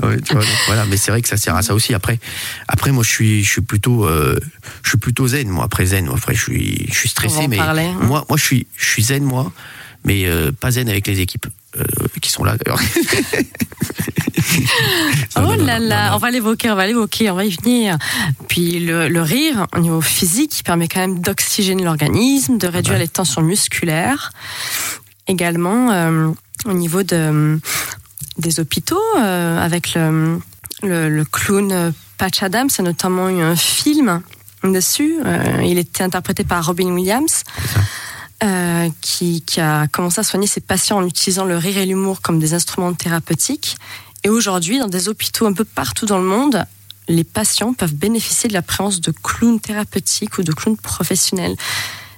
Ouais, 0.02 0.20
tu 0.20 0.32
vois, 0.34 0.42
donc 0.42 0.58
voilà, 0.66 0.84
mais 0.86 0.96
c'est 0.96 1.10
vrai 1.10 1.22
que 1.22 1.28
ça 1.28 1.36
sert 1.36 1.54
à 1.56 1.62
ça 1.62 1.74
aussi. 1.74 1.92
Après, 1.94 2.18
après 2.68 2.92
moi, 2.92 3.02
je 3.02 3.10
suis, 3.10 3.42
je 3.44 3.50
suis 3.50 3.60
plutôt, 3.62 4.06
euh, 4.06 4.38
je 4.84 4.90
suis 4.90 4.98
plutôt 4.98 5.26
zen. 5.26 5.48
Moi, 5.48 5.64
après 5.64 5.86
zen, 5.86 6.08
après, 6.08 6.34
je 6.34 6.42
suis, 6.42 6.86
je 6.88 6.94
suis 6.98 7.08
stressé, 7.08 7.48
mais 7.48 7.56
parler, 7.56 7.82
hein. 7.86 7.98
moi, 8.02 8.24
moi, 8.28 8.38
je 8.38 8.44
suis, 8.44 8.66
je 8.76 8.86
suis 8.88 9.02
zen, 9.02 9.24
moi, 9.24 9.52
mais 10.04 10.26
euh, 10.26 10.52
pas 10.52 10.70
zen 10.70 10.88
avec 10.88 11.06
les 11.08 11.20
équipes 11.20 11.46
euh, 11.76 11.82
qui 12.20 12.30
sont 12.30 12.44
là 12.44 12.56
d'ailleurs. 12.56 12.80
Oh 15.36 15.40
Non, 15.40 15.56
non, 15.56 15.64
là 15.66 15.78
non, 15.80 15.88
là, 15.88 16.14
on 16.14 16.18
va 16.18 16.30
l'évoquer, 16.30 16.70
on 16.70 16.74
va 16.74 16.86
l'évoquer, 16.86 17.30
on 17.30 17.34
va 17.34 17.44
y 17.44 17.50
venir. 17.50 17.98
Puis 18.48 18.80
le, 18.80 19.08
le 19.08 19.22
rire, 19.22 19.66
au 19.76 19.80
niveau 19.80 20.00
physique, 20.00 20.58
il 20.58 20.62
permet 20.62 20.88
quand 20.88 21.00
même 21.00 21.20
d'oxygéner 21.20 21.82
l'organisme, 21.84 22.56
de 22.58 22.66
réduire 22.66 22.94
Ouais. 22.96 23.02
les 23.02 23.08
tensions 23.08 23.42
musculaires. 23.42 24.32
Également, 25.26 25.90
euh, 25.90 26.30
au 26.64 26.72
niveau 26.72 27.02
de, 27.02 27.58
des 28.38 28.60
hôpitaux, 28.60 29.02
euh, 29.18 29.58
avec 29.62 29.94
le, 29.94 30.38
le, 30.82 31.08
le 31.10 31.24
clown 31.24 31.92
Patch 32.16 32.42
Adams, 32.42 32.68
il 32.72 32.78
y 32.78 32.80
a 32.80 32.84
notamment 32.84 33.28
eu 33.28 33.42
un 33.42 33.56
film 33.56 34.22
dessus. 34.64 35.16
Il 35.64 35.78
était 35.78 36.02
interprété 36.04 36.44
par 36.44 36.64
Robin 36.66 36.86
Williams. 36.92 37.42
Euh, 38.44 38.88
qui, 39.00 39.42
qui 39.42 39.60
a 39.60 39.86
commencé 39.88 40.20
à 40.20 40.22
soigner 40.22 40.46
ses 40.46 40.60
patients 40.60 40.98
en 40.98 41.06
utilisant 41.06 41.44
le 41.44 41.56
rire 41.56 41.76
et 41.78 41.86
l'humour 41.86 42.20
comme 42.20 42.38
des 42.38 42.54
instruments 42.54 42.92
thérapeutiques. 42.94 43.76
Et 44.24 44.28
aujourd'hui, 44.28 44.78
dans 44.78 44.86
des 44.88 45.08
hôpitaux 45.08 45.46
un 45.46 45.52
peu 45.52 45.64
partout 45.64 46.06
dans 46.06 46.18
le 46.18 46.24
monde, 46.24 46.64
les 47.08 47.24
patients 47.24 47.72
peuvent 47.72 47.94
bénéficier 47.94 48.48
de 48.48 48.54
la 48.54 48.62
présence 48.62 49.00
de 49.00 49.12
clowns 49.22 49.60
thérapeutiques 49.60 50.38
ou 50.38 50.42
de 50.42 50.52
clowns 50.52 50.76
professionnels. 50.76 51.56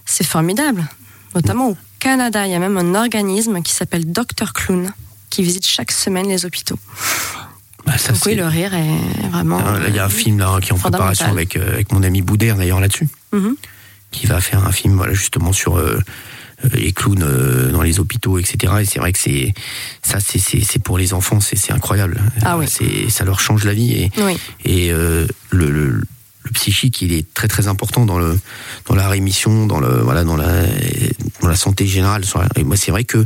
C'est 0.05 0.27
formidable. 0.27 0.89
Notamment 1.35 1.69
au 1.71 1.77
Canada, 2.01 2.47
il 2.47 2.53
y 2.53 2.55
a 2.55 2.59
même 2.59 2.77
un 2.77 2.95
organisme 2.95 3.63
qui 3.63 3.73
s'appelle 3.73 4.11
Dr 4.11 4.53
Clown 4.53 4.93
qui 5.29 5.43
visite 5.43 5.65
chaque 5.67 5.93
semaine 5.93 6.27
les 6.27 6.45
hôpitaux. 6.45 6.79
Bah, 7.87 7.97
ça, 7.97 8.13
Donc 8.13 8.23
oui, 8.27 8.35
le 8.35 8.47
rire 8.47 8.75
est 8.75 9.29
vraiment. 9.29 9.61
Ah, 9.65 9.79
il 9.89 9.95
y 9.95 9.99
a 9.99 10.05
un 10.05 10.09
film 10.09 10.39
là 10.39 10.59
qui 10.61 10.71
est 10.71 10.73
en 10.73 10.79
préparation 10.79 11.27
avec 11.27 11.57
euh, 11.57 11.73
avec 11.75 11.93
mon 11.93 12.03
ami 12.03 12.21
Boudère 12.21 12.57
d'ailleurs 12.57 12.81
là-dessus, 12.81 13.09
Mhm. 13.33 13.55
Qui 14.11 14.27
va 14.27 14.41
faire 14.41 14.67
un 14.67 14.73
film 14.73 14.95
voilà 14.97 15.13
justement 15.15 15.53
sur 15.53 15.77
euh, 15.79 15.99
euh, 16.65 16.69
les 16.75 16.93
clowns 16.93 17.23
euh, 17.23 17.71
dans 17.71 17.83
les 17.83 18.01
hôpitaux, 18.01 18.39
etc. 18.39 18.73
Et 18.81 18.85
c'est 18.85 18.99
vrai 18.99 19.13
que 19.13 19.19
c'est 19.19 19.55
ça, 20.03 20.19
c'est 20.21 20.79
pour 20.83 20.99
les 20.99 21.15
enfants, 21.15 21.41
c'est 21.41 21.73
incroyable. 21.73 22.21
Ah 22.43 22.59
oui. 22.59 22.67
C'est 22.69 23.09
ça 23.11 23.25
leur 23.25 23.41
change 23.41 23.65
la 23.65 23.73
vie 23.75 23.93
et 23.95 24.11
Oui, 24.19 24.39
et 24.65 24.93
euh, 24.93 25.27
le, 25.51 25.71
le, 25.71 25.89
le 26.43 26.51
psychique 26.53 27.01
il 27.03 27.13
est 27.13 27.33
très 27.35 27.49
très 27.49 27.69
important 27.69 28.05
dans 28.07 28.19
le 28.19 28.39
dans 28.87 28.95
la 28.95 29.09
rémission 29.09 29.67
dans 29.67 29.79
le 29.81 30.01
voilà 30.01 30.25
dans 30.25 30.37
la 30.37 30.65
dans 31.41 31.49
la 31.49 31.55
santé 31.57 31.87
générale 31.87 32.25
et 32.57 32.65
moi 32.65 32.77
c'est 32.77 32.91
vrai 32.91 33.05
que 33.05 33.19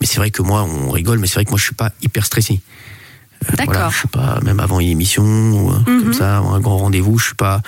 mais 0.00 0.06
c'est 0.06 0.18
vrai 0.18 0.30
que 0.30 0.42
moi 0.42 0.62
on 0.62 0.90
rigole 0.90 1.18
mais 1.18 1.26
c'est 1.26 1.34
vrai 1.34 1.44
que 1.46 1.50
moi 1.50 1.58
je 1.58 1.64
suis 1.64 1.74
pas 1.74 1.90
hyper 2.02 2.24
stressé 2.24 2.60
Euh, 3.42 3.56
D'accord. 3.56 3.72
voilà, 3.74 3.88
je 3.90 3.96
suis 3.96 4.08
pas 4.08 4.38
même 4.42 4.60
avant 4.60 4.78
une 4.80 4.88
émission 4.90 5.24
ou 5.24 5.72
truc 5.72 5.88
Mhm. 5.88 6.02
comme 6.02 6.12
ça 6.12 6.38
un 6.38 6.60
grand 6.60 6.76
rendez-vous 6.78 7.18
je 7.18 7.24
suis 7.28 7.34
pas 7.34 7.62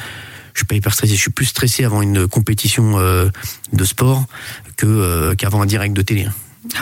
je 0.55 0.61
suis 0.61 0.67
pas 0.67 0.75
hyper 0.75 0.93
stressé 0.93 1.15
je 1.15 1.21
suis 1.21 1.31
plus 1.31 1.47
stressé 1.47 1.85
avant 1.85 2.03
une 2.03 2.27
compétition 2.29 2.99
euh, 2.99 3.29
de 3.73 3.85
sport 3.85 4.25
que 4.77 4.87
euh, 4.87 5.35
qu'avant 5.35 5.63
un 5.63 5.67
direct 5.67 5.95
de 5.95 6.03
télé 6.03 6.29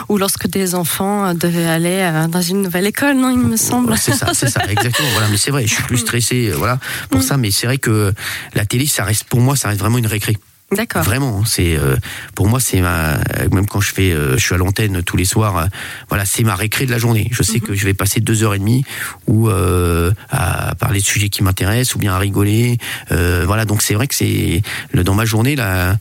ou 0.09 0.17
lorsque 0.19 0.47
des 0.47 0.75
enfants 0.75 1.25
euh, 1.25 1.33
devaient 1.33 1.65
aller 1.65 2.07
dans 2.29 2.41
une 2.41 2.61
nouvelle 2.61 2.85
école, 2.85 3.15
non, 3.17 3.31
il 3.31 3.39
me 3.39 3.57
semble. 3.57 3.97
C'est 3.97 4.13
ça, 4.13 4.29
c'est 4.35 4.47
ça, 4.47 4.61
exactement. 4.69 5.07
Voilà, 5.13 5.27
mais 5.29 5.37
c'est 5.37 5.49
vrai, 5.49 5.65
je 5.65 5.73
suis 5.73 5.83
plus 5.83 5.97
stressé, 5.97 6.49
euh, 6.51 6.55
voilà, 6.55 6.77
pour 7.09 7.21
Mm. 7.21 7.23
ça. 7.23 7.37
Mais 7.37 7.49
c'est 7.49 7.65
vrai 7.65 7.79
que 7.79 8.13
la 8.53 8.63
télé, 8.65 8.85
ça 8.85 9.03
reste 9.03 9.23
pour 9.23 9.41
moi, 9.41 9.55
ça 9.55 9.69
reste 9.69 9.79
vraiment 9.79 9.97
une 9.97 10.05
récré. 10.05 10.37
D'accord. 10.71 11.03
Vraiment, 11.03 11.43
c'est 11.43 11.75
euh, 11.77 11.97
pour 12.33 12.47
moi, 12.47 12.59
c'est 12.59 12.79
ma 12.79 13.17
même 13.51 13.67
quand 13.67 13.81
je 13.81 13.93
fais, 13.93 14.11
euh, 14.11 14.37
je 14.37 14.43
suis 14.45 14.55
à 14.55 14.57
l'antenne 14.57 15.03
tous 15.03 15.17
les 15.17 15.25
soirs. 15.25 15.57
euh, 15.57 15.65
voilà, 16.09 16.25
c'est 16.25 16.43
ma 16.43 16.55
récré 16.55 16.85
de 16.85 16.91
la 16.91 16.97
journée. 16.97 17.27
Je 17.31 17.43
sais 17.43 17.59
que 17.59 17.73
je 17.75 17.83
vais 17.85 17.93
passer 17.93 18.21
deux 18.21 18.43
heures 18.43 18.53
et 18.55 18.59
demie 18.59 18.85
ou 19.27 19.49
à 19.49 20.75
parler 20.79 20.99
de 20.99 21.05
sujets 21.05 21.29
qui 21.29 21.43
m'intéressent 21.43 21.95
ou 21.95 21.99
bien 21.99 22.13
à 22.13 22.17
rigoler. 22.17 22.77
Voilà, 23.09 23.65
donc 23.65 23.81
c'est 23.81 23.93
vrai 23.95 24.07
que 24.07 24.15
c'est 24.15 24.61
dans 24.93 25.13
ma 25.15 25.25
journée 25.25 25.55
la 25.55 25.97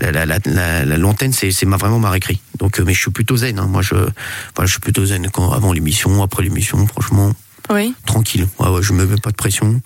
la- 0.00 0.12
la- 0.12 0.26
la- 0.26 0.38
la- 0.44 0.84
la- 0.84 0.96
l'antenne 0.98 1.32
c'est 1.32 1.48
vraiment 1.64 1.98
ma 1.98 2.10
récré 2.10 2.38
donc 2.58 2.78
mais 2.80 2.92
je 2.92 3.00
suis 3.00 3.10
plutôt 3.10 3.38
zen 3.38 3.58
hein. 3.58 3.66
moi 3.66 3.80
je 3.80 3.94
voilà 3.94 4.66
je 4.66 4.72
suis 4.72 4.80
plutôt 4.80 5.06
zen 5.06 5.30
quand 5.30 5.52
avant 5.52 5.72
l'émission 5.72 6.22
après 6.22 6.42
l'émission 6.42 6.86
franchement 6.86 7.32
Oui. 7.70 7.94
tranquille. 8.04 8.46
Ouais, 8.58 8.68
ouais, 8.68 8.82
je 8.82 8.92
me 8.92 9.06
mets 9.06 9.16
pas 9.16 9.30
de 9.30 9.36
pression. 9.36 9.80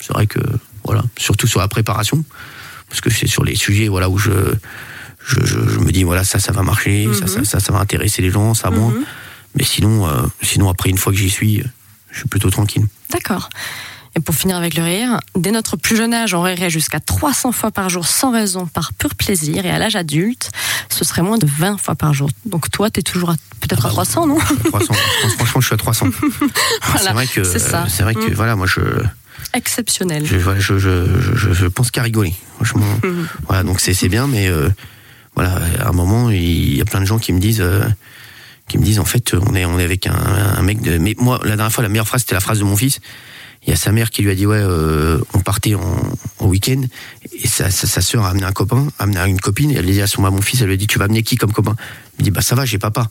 C'est 0.00 0.12
vrai 0.12 0.26
que 0.26 0.40
voilà, 0.84 1.02
surtout 1.16 1.46
sur 1.46 1.60
la 1.60 1.68
préparation, 1.68 2.24
parce 2.88 3.00
que 3.00 3.10
c'est 3.10 3.26
sur 3.26 3.44
les 3.44 3.56
sujets 3.56 3.88
voilà 3.88 4.08
où 4.08 4.18
je 4.18 4.30
je, 5.26 5.40
je, 5.44 5.58
je 5.68 5.78
me 5.80 5.90
dis 5.90 6.04
voilà 6.04 6.22
ça 6.24 6.38
ça 6.38 6.52
va 6.52 6.62
marcher, 6.62 7.08
ça, 7.12 7.26
ça 7.26 7.44
ça 7.44 7.60
ça 7.60 7.72
va 7.72 7.80
intéresser 7.80 8.22
les 8.22 8.30
gens, 8.30 8.54
ça 8.54 8.70
moi. 8.70 8.90
Mhm. 8.92 9.04
Mais 9.56 9.64
sinon 9.64 10.06
euh, 10.06 10.22
sinon 10.42 10.68
après 10.70 10.90
une 10.90 10.98
fois 10.98 11.12
que 11.12 11.18
j'y 11.18 11.30
suis, 11.30 11.62
je 12.12 12.18
suis 12.18 12.28
plutôt 12.28 12.50
tranquille. 12.50 12.86
D'accord. 13.10 13.48
Et 14.14 14.20
pour 14.20 14.34
finir 14.34 14.56
avec 14.56 14.74
le 14.76 14.82
rire, 14.82 15.20
dès 15.34 15.50
notre 15.50 15.76
plus 15.76 15.94
jeune 15.94 16.14
âge, 16.14 16.32
on 16.32 16.40
rirait 16.40 16.70
jusqu'à 16.70 17.00
300 17.00 17.52
fois 17.52 17.70
par 17.70 17.90
jour 17.90 18.06
sans 18.06 18.32
raison, 18.32 18.66
par 18.66 18.94
pur 18.94 19.14
plaisir. 19.14 19.66
Et 19.66 19.70
à 19.70 19.78
l'âge 19.78 19.94
adulte, 19.94 20.48
ce 20.88 21.04
serait 21.04 21.20
moins 21.20 21.36
de 21.36 21.46
20 21.46 21.76
fois 21.78 21.96
par 21.96 22.14
jour. 22.14 22.30
Donc 22.46 22.70
toi, 22.70 22.88
tu 22.88 23.00
es 23.00 23.02
toujours 23.02 23.28
à- 23.30 23.36
peut-être 23.60 23.82
Ah 23.84 23.88
à 23.88 23.90
bah 23.90 24.04
300, 24.06 24.26
non? 24.26 24.38
300. 24.38 24.94
Franchement, 25.36 25.60
je 25.60 25.66
suis 25.66 25.74
à 25.74 25.76
300. 25.76 26.06
Voilà, 26.82 26.98
c'est 27.08 27.12
vrai 27.12 27.26
que, 27.26 27.44
c'est 27.44 28.02
vrai 28.04 28.14
que, 28.14 28.30
Mm. 28.30 28.34
voilà, 28.34 28.56
moi, 28.56 28.66
je, 28.66 28.80
Exceptionnel. 29.54 30.24
je, 30.26 30.38
je, 30.38 30.78
je, 30.78 31.06
je, 31.34 31.52
je 31.52 31.66
pense 31.66 31.90
qu'à 31.90 32.02
rigoler. 32.02 32.34
Franchement, 32.56 32.86
voilà, 33.46 33.62
donc 33.62 33.80
c'est, 33.80 34.08
bien, 34.08 34.26
mais 34.26 34.48
euh, 34.48 34.68
voilà, 35.34 35.58
à 35.80 35.88
un 35.88 35.92
moment, 35.92 36.30
il 36.30 36.76
y 36.76 36.80
a 36.80 36.84
plein 36.84 37.00
de 37.00 37.06
gens 37.06 37.18
qui 37.18 37.32
me 37.32 37.40
disent, 37.40 37.60
euh, 37.60 37.84
qui 38.68 38.78
me 38.78 38.82
disent, 38.84 38.98
en 38.98 39.04
fait, 39.04 39.34
on 39.34 39.54
est, 39.54 39.64
on 39.64 39.78
est 39.78 39.84
avec 39.84 40.06
un, 40.06 40.14
un 40.14 40.62
mec 40.62 40.80
de. 40.80 40.98
Mais 40.98 41.14
moi, 41.18 41.38
la 41.42 41.56
dernière 41.56 41.72
fois, 41.72 41.82
la 41.82 41.88
meilleure 41.88 42.08
phrase, 42.08 42.22
c'était 42.22 42.34
la 42.34 42.40
phrase 42.40 42.58
de 42.58 42.64
mon 42.64 42.76
fils. 42.76 43.00
Il 43.66 43.70
y 43.70 43.72
a 43.72 43.76
sa 43.76 43.90
mère 43.90 44.10
qui 44.10 44.22
lui 44.22 44.30
a 44.30 44.34
dit, 44.34 44.46
ouais, 44.46 44.60
euh, 44.60 45.18
on 45.34 45.40
partait 45.40 45.74
en, 45.74 45.96
en 46.38 46.46
week-end, 46.46 46.82
et 47.32 47.48
sa, 47.48 47.70
sa, 47.70 47.86
sa 47.88 48.00
sœur 48.00 48.24
a 48.24 48.30
amené 48.30 48.44
un 48.44 48.52
copain, 48.52 48.86
a 48.98 49.02
amené 49.02 49.20
une 49.28 49.40
copine, 49.40 49.72
et 49.72 49.74
elle 49.74 49.86
dit 49.86 50.00
à 50.00 50.06
son 50.06 50.22
mon 50.22 50.40
fils, 50.40 50.60
elle 50.60 50.68
lui 50.68 50.74
a 50.74 50.76
dit, 50.76 50.86
tu 50.86 50.98
vas 51.00 51.06
amener 51.06 51.22
qui 51.24 51.36
comme 51.36 51.52
copain? 51.52 51.74
Il 52.18 52.24
dit, 52.24 52.30
bah 52.30 52.42
ça 52.42 52.54
va, 52.54 52.64
j'ai 52.64 52.78
papa. 52.78 53.08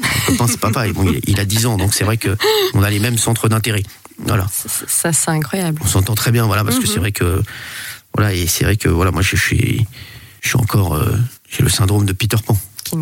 Mon 0.00 0.32
copain, 0.32 0.46
c'est 0.48 0.58
papa, 0.60 0.88
et 0.88 0.92
bon, 0.92 1.04
il, 1.04 1.20
il 1.28 1.38
a 1.38 1.44
10 1.44 1.66
ans, 1.66 1.76
donc 1.76 1.94
c'est 1.94 2.02
vrai 2.02 2.16
que 2.16 2.36
on 2.74 2.82
a 2.82 2.90
les 2.90 2.98
mêmes 2.98 3.16
centres 3.18 3.48
d'intérêt. 3.48 3.84
Voilà 4.24 4.46
Ça, 4.50 5.12
c'est 5.12 5.30
incroyable. 5.30 5.80
on 5.84 5.86
s'entend 5.86 6.14
très 6.14 6.32
bien, 6.32 6.46
voilà, 6.46 6.64
parce 6.64 6.76
que 6.78 6.82
Mhm. 6.86 6.90
c'est 6.92 6.98
vrai 7.00 7.12
que, 7.12 7.42
voilà, 8.14 8.32
et 8.32 8.46
c'est 8.46 8.64
vrai 8.64 8.76
que, 8.76 8.88
voilà, 8.88 9.10
moi, 9.10 9.22
je, 9.22 9.36
suis, 9.36 9.86
je 10.42 10.48
suis 10.48 10.58
encore, 10.58 10.94
euh, 10.94 11.16
j'ai 11.50 11.62
le 11.62 11.68
syndrome 11.68 12.06
de 12.06 12.12
Peter 12.12 12.38
Pan. 12.44 12.56
Qui, 12.84 12.96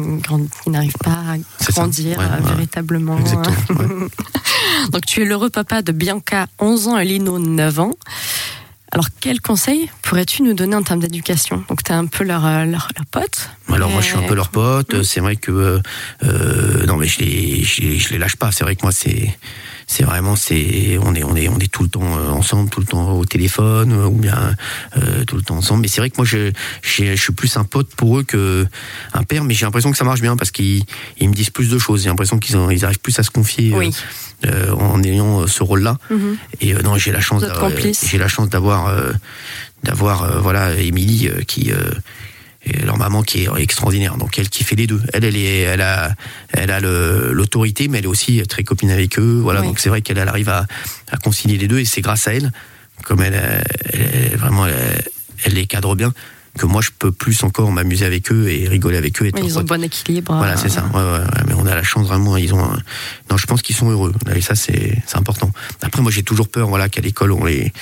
n'arrive 0.70 0.94
pas 1.04 1.10
à 1.10 1.36
grandir 1.72 2.16
Ouais, 2.18 2.24
euh, 2.24 2.40
véritablement. 2.54 3.18
Exactement. 3.18 3.80
ouais. 3.80 4.08
Donc 4.92 5.04
tu 5.06 5.20
es 5.22 5.24
l'heureux 5.26 5.50
papa 5.50 5.82
de 5.82 5.92
Bianca, 5.92 6.46
11 6.58 6.88
ans, 6.88 6.98
et 6.98 7.04
Lino, 7.04 7.38
9 7.38 7.78
ans. 7.80 7.92
Alors 8.92 9.08
quels 9.20 9.40
conseils 9.42 9.90
pourrais-tu 10.02 10.42
nous 10.42 10.54
donner 10.54 10.74
en 10.76 10.82
termes 10.82 11.00
d'éducation? 11.00 11.64
Donc 11.68 11.82
tu 11.82 11.92
es 11.92 11.94
un 11.94 12.06
peu 12.06 12.24
leur, 12.24 12.46
euh, 12.46 12.64
leur, 12.64 12.88
leur 12.96 13.06
pote. 13.10 13.50
Alors 13.70 13.90
moi, 13.90 14.00
je 14.00 14.06
suis 14.06 14.16
un 14.16 14.22
peu 14.22 14.34
leur 14.34 14.48
pote. 14.48 15.02
C'est 15.02 15.20
vrai 15.20 15.36
que, 15.36 15.80
euh, 16.22 16.86
non, 16.86 16.96
mais 16.96 17.06
je 17.06 17.18
les, 17.18 17.62
je 17.64 17.80
les, 17.82 17.98
je 17.98 18.08
les 18.10 18.18
lâche 18.18 18.36
pas. 18.36 18.52
C'est 18.52 18.64
vrai 18.64 18.76
que 18.76 18.82
moi, 18.82 18.92
c'est, 18.92 19.36
c'est 19.86 20.04
vraiment, 20.04 20.36
c'est, 20.36 20.98
on 21.02 21.14
est, 21.14 21.24
on 21.24 21.36
est, 21.36 21.48
on 21.48 21.58
est 21.58 21.70
tout 21.70 21.82
le 21.82 21.88
temps 21.88 22.18
euh, 22.18 22.30
ensemble, 22.30 22.70
tout 22.70 22.80
le 22.80 22.86
temps 22.86 23.12
au 23.12 23.24
téléphone, 23.24 23.92
euh, 23.92 24.06
ou 24.06 24.16
bien 24.16 24.54
euh, 24.96 25.24
tout 25.24 25.36
le 25.36 25.42
temps 25.42 25.56
ensemble. 25.56 25.82
Mais 25.82 25.88
c'est 25.88 26.00
vrai 26.00 26.10
que 26.10 26.16
moi, 26.18 26.26
je, 26.26 26.50
je, 26.82 27.04
je 27.16 27.20
suis 27.20 27.32
plus 27.32 27.56
un 27.56 27.64
pote 27.64 27.94
pour 27.94 28.18
eux 28.18 28.22
que 28.24 28.66
un 29.12 29.22
père. 29.24 29.44
Mais 29.44 29.54
j'ai 29.54 29.66
l'impression 29.66 29.90
que 29.90 29.96
ça 29.98 30.04
marche 30.04 30.20
bien 30.20 30.36
parce 30.36 30.50
qu'ils, 30.50 30.84
ils 31.18 31.28
me 31.28 31.34
disent 31.34 31.50
plus 31.50 31.68
de 31.70 31.78
choses. 31.78 32.02
J'ai 32.02 32.08
l'impression 32.08 32.38
qu'ils, 32.38 32.56
ont, 32.56 32.70
ils 32.70 32.84
arrivent 32.84 33.00
plus 33.00 33.18
à 33.18 33.22
se 33.22 33.30
confier. 33.30 33.72
euh, 33.74 33.78
Oui. 33.78 33.94
euh, 34.46 34.72
en 34.72 35.02
ayant 35.02 35.46
ce 35.46 35.62
rôle-là. 35.62 35.96
Mhm. 36.10 36.36
Et 36.60 36.74
euh, 36.74 36.82
non, 36.82 36.96
j'ai 36.98 37.12
la 37.12 37.20
chance 37.20 37.42
j'ai 38.10 38.18
la 38.18 38.28
chance 38.28 38.48
d'avoir, 38.50 38.88
euh, 38.88 39.12
d'avoir, 39.84 40.22
euh, 40.24 40.38
voilà, 40.40 40.74
Émilie 40.74 41.28
euh, 41.28 41.40
qui, 41.46 41.72
euh, 41.72 41.76
et 42.66 42.84
leur 42.84 42.96
maman 42.96 43.22
qui 43.22 43.44
est 43.44 43.48
extraordinaire. 43.58 44.16
Donc 44.16 44.38
elle 44.38 44.48
qui 44.48 44.64
fait 44.64 44.76
les 44.76 44.86
deux. 44.86 45.00
Elle, 45.12 45.24
elle 45.24 45.36
est, 45.36 45.60
elle 45.60 45.80
a, 45.82 46.14
elle 46.52 46.70
a 46.70 46.80
l'autorité, 46.80 47.88
mais 47.88 47.98
elle 47.98 48.04
est 48.04 48.08
aussi 48.08 48.42
très 48.48 48.64
copine 48.64 48.90
avec 48.90 49.18
eux. 49.18 49.40
Voilà. 49.42 49.60
Oui. 49.60 49.66
Donc 49.68 49.78
c'est 49.80 49.88
vrai 49.88 50.02
qu'elle 50.02 50.18
elle 50.18 50.28
arrive 50.28 50.48
à, 50.48 50.66
à 51.10 51.16
concilier 51.18 51.58
les 51.58 51.68
deux, 51.68 51.78
et 51.78 51.84
c'est 51.84 52.00
grâce 52.00 52.26
à 52.28 52.34
elle, 52.34 52.52
comme 53.04 53.20
elle, 53.22 53.64
vraiment, 54.38 54.66
elle, 54.66 55.02
elle 55.44 55.54
les 55.54 55.66
cadre 55.66 55.94
bien, 55.94 56.12
que 56.56 56.66
moi 56.66 56.80
je 56.80 56.90
peux 56.96 57.10
plus 57.10 57.42
encore 57.42 57.72
m'amuser 57.72 58.04
avec 58.04 58.30
eux 58.30 58.48
et 58.48 58.68
rigoler 58.68 58.96
avec 58.96 59.20
eux. 59.20 59.26
Et 59.26 59.32
ils 59.42 59.58
ont 59.58 59.62
un 59.62 59.64
bon 59.64 59.82
équilibre. 59.82 60.36
Voilà, 60.36 60.56
c'est 60.56 60.68
ça. 60.68 60.84
Ouais, 60.94 61.00
ouais, 61.00 61.18
ouais, 61.18 61.42
mais 61.48 61.54
on 61.54 61.66
a 61.66 61.74
la 61.74 61.82
chance 61.82 62.06
vraiment. 62.06 62.36
Ils 62.36 62.54
ont. 62.54 62.62
un- 62.64 62.78
Non, 63.30 63.36
je 63.36 63.46
pense 63.46 63.60
qu'ils 63.60 63.74
sont 63.76 63.90
heureux. 63.90 64.12
Et 64.34 64.40
ça, 64.40 64.54
c'est 64.54 65.02
c'est 65.06 65.16
important. 65.18 65.50
Après, 65.82 66.00
moi, 66.00 66.12
j'ai 66.12 66.22
toujours 66.22 66.48
peur, 66.48 66.68
voilà, 66.68 66.88
qu'à 66.88 67.00
l'école, 67.00 67.32
on 67.32 67.44
les 67.44 67.72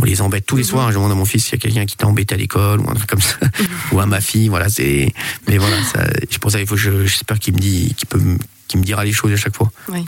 on 0.00 0.04
les 0.04 0.20
embête 0.22 0.46
tous 0.46 0.56
les 0.56 0.62
Mhm. 0.62 0.68
soirs. 0.68 0.88
Je 0.90 0.96
demande 0.96 1.12
à 1.12 1.14
mon 1.14 1.24
fils 1.24 1.44
s'il 1.44 1.52
y 1.52 1.56
a 1.56 1.58
quelqu'un 1.58 1.84
qui 1.86 1.96
t'a 1.96 2.06
embêté 2.06 2.34
à 2.34 2.38
l'école 2.38 2.80
ou 2.80 2.90
un 2.90 2.94
truc 2.94 3.08
comme 3.10 3.20
ça, 3.20 3.36
ou 3.92 4.00
à 4.00 4.06
ma 4.06 4.20
fille. 4.20 4.48
Voilà, 4.48 4.68
c'est. 4.68 5.12
Mais 5.48 5.58
voilà, 5.58 5.76
ça, 5.92 6.04
je 6.30 6.38
pense 6.38 6.54
qu'il 6.56 6.66
faut. 6.66 6.76
je- 6.76 7.06
J'espère 7.06 7.38
qu'il 7.38 7.54
me 7.54 7.58
dit, 7.58 7.94
qu'il 7.96 8.06
peut, 8.08 8.18
me- 8.18 8.38
qu'il 8.68 8.80
me 8.80 8.84
dira 8.84 9.04
les 9.04 9.12
choses 9.12 9.32
à 9.32 9.36
chaque 9.36 9.56
fois. 9.56 9.70
Oui. 9.88 10.04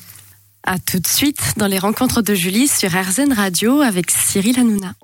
À 0.65 0.79
tout 0.79 0.99
de 0.99 1.07
suite 1.07 1.55
dans 1.57 1.67
les 1.67 1.79
rencontres 1.79 2.21
de 2.23 2.35
Julie 2.35 2.69
sur 2.69 2.91
RZN 2.91 3.33
Radio 3.33 3.81
avec 3.81 4.11
Cyril 4.11 4.59
Hanouna. 4.61 4.95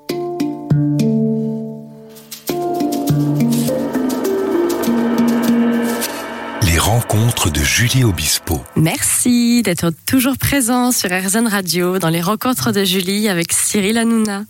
Les 6.63 6.79
rencontres 6.79 7.51
de 7.51 7.61
Julie 7.61 8.05
Obispo. 8.05 8.63
Merci 8.77 9.63
d'être 9.63 9.91
toujours 10.07 10.37
présent 10.37 10.91
sur 10.93 11.11
RZN 11.11 11.47
Radio 11.47 11.99
dans 11.99 12.09
les 12.11 12.21
rencontres 12.21 12.73
de 12.73 12.85
Julie 12.85 13.29
avec 13.29 13.53
Cyril 13.53 13.99
Hanouna. 13.99 14.45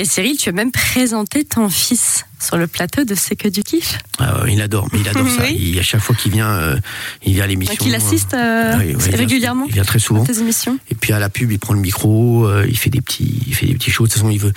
Et 0.00 0.04
Cyril, 0.04 0.36
tu 0.36 0.48
as 0.48 0.52
même 0.52 0.70
présenté 0.70 1.44
ton 1.44 1.68
fils 1.68 2.24
sur 2.38 2.56
le 2.56 2.68
plateau 2.68 3.02
de 3.02 3.16
C'est 3.16 3.34
que 3.34 3.48
du 3.48 3.64
kiff. 3.64 3.98
Ah, 4.20 4.42
ouais, 4.44 4.52
il 4.52 4.62
adore, 4.62 4.86
mais 4.92 5.00
il 5.00 5.08
adore 5.08 5.26
ça. 5.36 5.48
Il, 5.48 5.76
à 5.76 5.82
chaque 5.82 6.00
fois 6.00 6.14
qu'il 6.14 6.30
vient, 6.30 6.46
euh, 6.46 6.78
il 7.24 7.34
vient 7.34 7.42
à 7.42 7.46
l'émission. 7.48 7.74
Donc 7.74 7.84
il 7.84 7.94
assiste 7.96 8.32
euh, 8.32 8.74
oui, 8.78 8.84
ouais, 8.84 8.90
il 8.92 8.96
vient- 9.08 9.18
régulièrement 9.18 9.64
Il 9.66 9.72
vient 9.74 9.82
très 9.82 9.96
à 9.96 10.00
souvent. 10.00 10.22
tes 10.24 10.38
émissions. 10.38 10.78
Et 10.88 10.94
puis 10.94 11.12
à 11.12 11.18
la 11.18 11.28
pub, 11.28 11.50
il 11.50 11.58
prend 11.58 11.74
le 11.74 11.80
micro, 11.80 12.46
euh, 12.46 12.64
il 12.68 12.78
fait 12.78 12.90
des 12.90 13.00
petits, 13.00 13.42
il 13.48 13.54
fait 13.56 13.66
des 13.66 13.74
petits 13.74 13.90
shows. 13.90 14.04
De 14.06 14.12
toute 14.12 14.20
façon, 14.20 14.30
il 14.30 14.38
veut, 14.38 14.52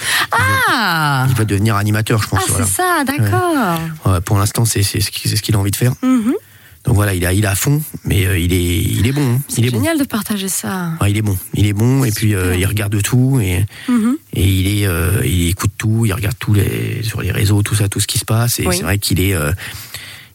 Ah, 0.70 1.26
il 1.28 1.36
va 1.36 1.44
devenir 1.46 1.76
animateur, 1.76 2.22
je 2.22 2.28
pense. 2.28 2.42
ah 2.48 2.54
c'est 2.58 2.68
ça, 2.76 3.04
d'accord. 3.04 3.80
Ouais, 4.06 4.22
pour 4.22 4.38
l'instant, 4.38 4.66
c'est 4.66 4.84
ce 4.84 5.10
qu'il 5.10 5.56
a 5.56 5.58
envie 5.58 5.72
de 5.72 5.76
faire. 5.76 5.94
Mhm. 6.04 6.34
Donc 6.86 6.96
voilà, 6.96 7.14
il 7.14 7.24
a, 7.26 7.32
il 7.34 7.44
est 7.44 7.48
à 7.48 7.54
fond, 7.56 7.82
mais 8.06 8.26
euh, 8.26 8.40
il 8.40 8.52
est, 8.54 8.78
il 8.82 9.06
est 9.06 9.12
bon. 9.12 9.36
hein. 9.36 9.42
C'est 9.48 9.62
est 9.62 9.70
bon. 9.70 9.78
génial 9.78 10.00
de 10.00 10.04
partager 10.04 10.48
ça. 10.50 10.94
Ouais, 11.00 11.12
il 11.12 11.18
est 11.18 11.22
bon, 11.22 11.38
il 11.54 11.68
est 11.68 11.74
bon, 11.74 12.04
et 12.04 12.12
puis 12.12 12.34
euh, 12.34 12.56
il 12.56 12.66
regarde 12.66 13.00
tout, 13.04 13.40
et, 13.40 13.66
Mhm. 13.88 14.18
et 14.34 14.48
il 14.50 14.68
est, 14.82 14.88
euh, 14.88 15.22
il 15.24 15.48
écoute 15.50 15.72
tout, 15.78 16.06
il 16.08 16.14
regarde 16.14 16.36
tout 16.40 16.54
les, 16.56 17.04
sur 17.04 17.22
les 17.22 17.32
réseaux, 17.32 17.62
tout 17.62 17.76
ça, 17.76 17.88
tout 17.88 18.00
ce 18.00 18.08
qui 18.08 18.18
se 18.18 18.26
passe, 18.26 18.60
et 18.60 18.66
Oui. 18.68 18.76
c'est 18.76 18.84
vrai 18.84 18.98
qu'il 18.98 19.20
est, 19.20 19.36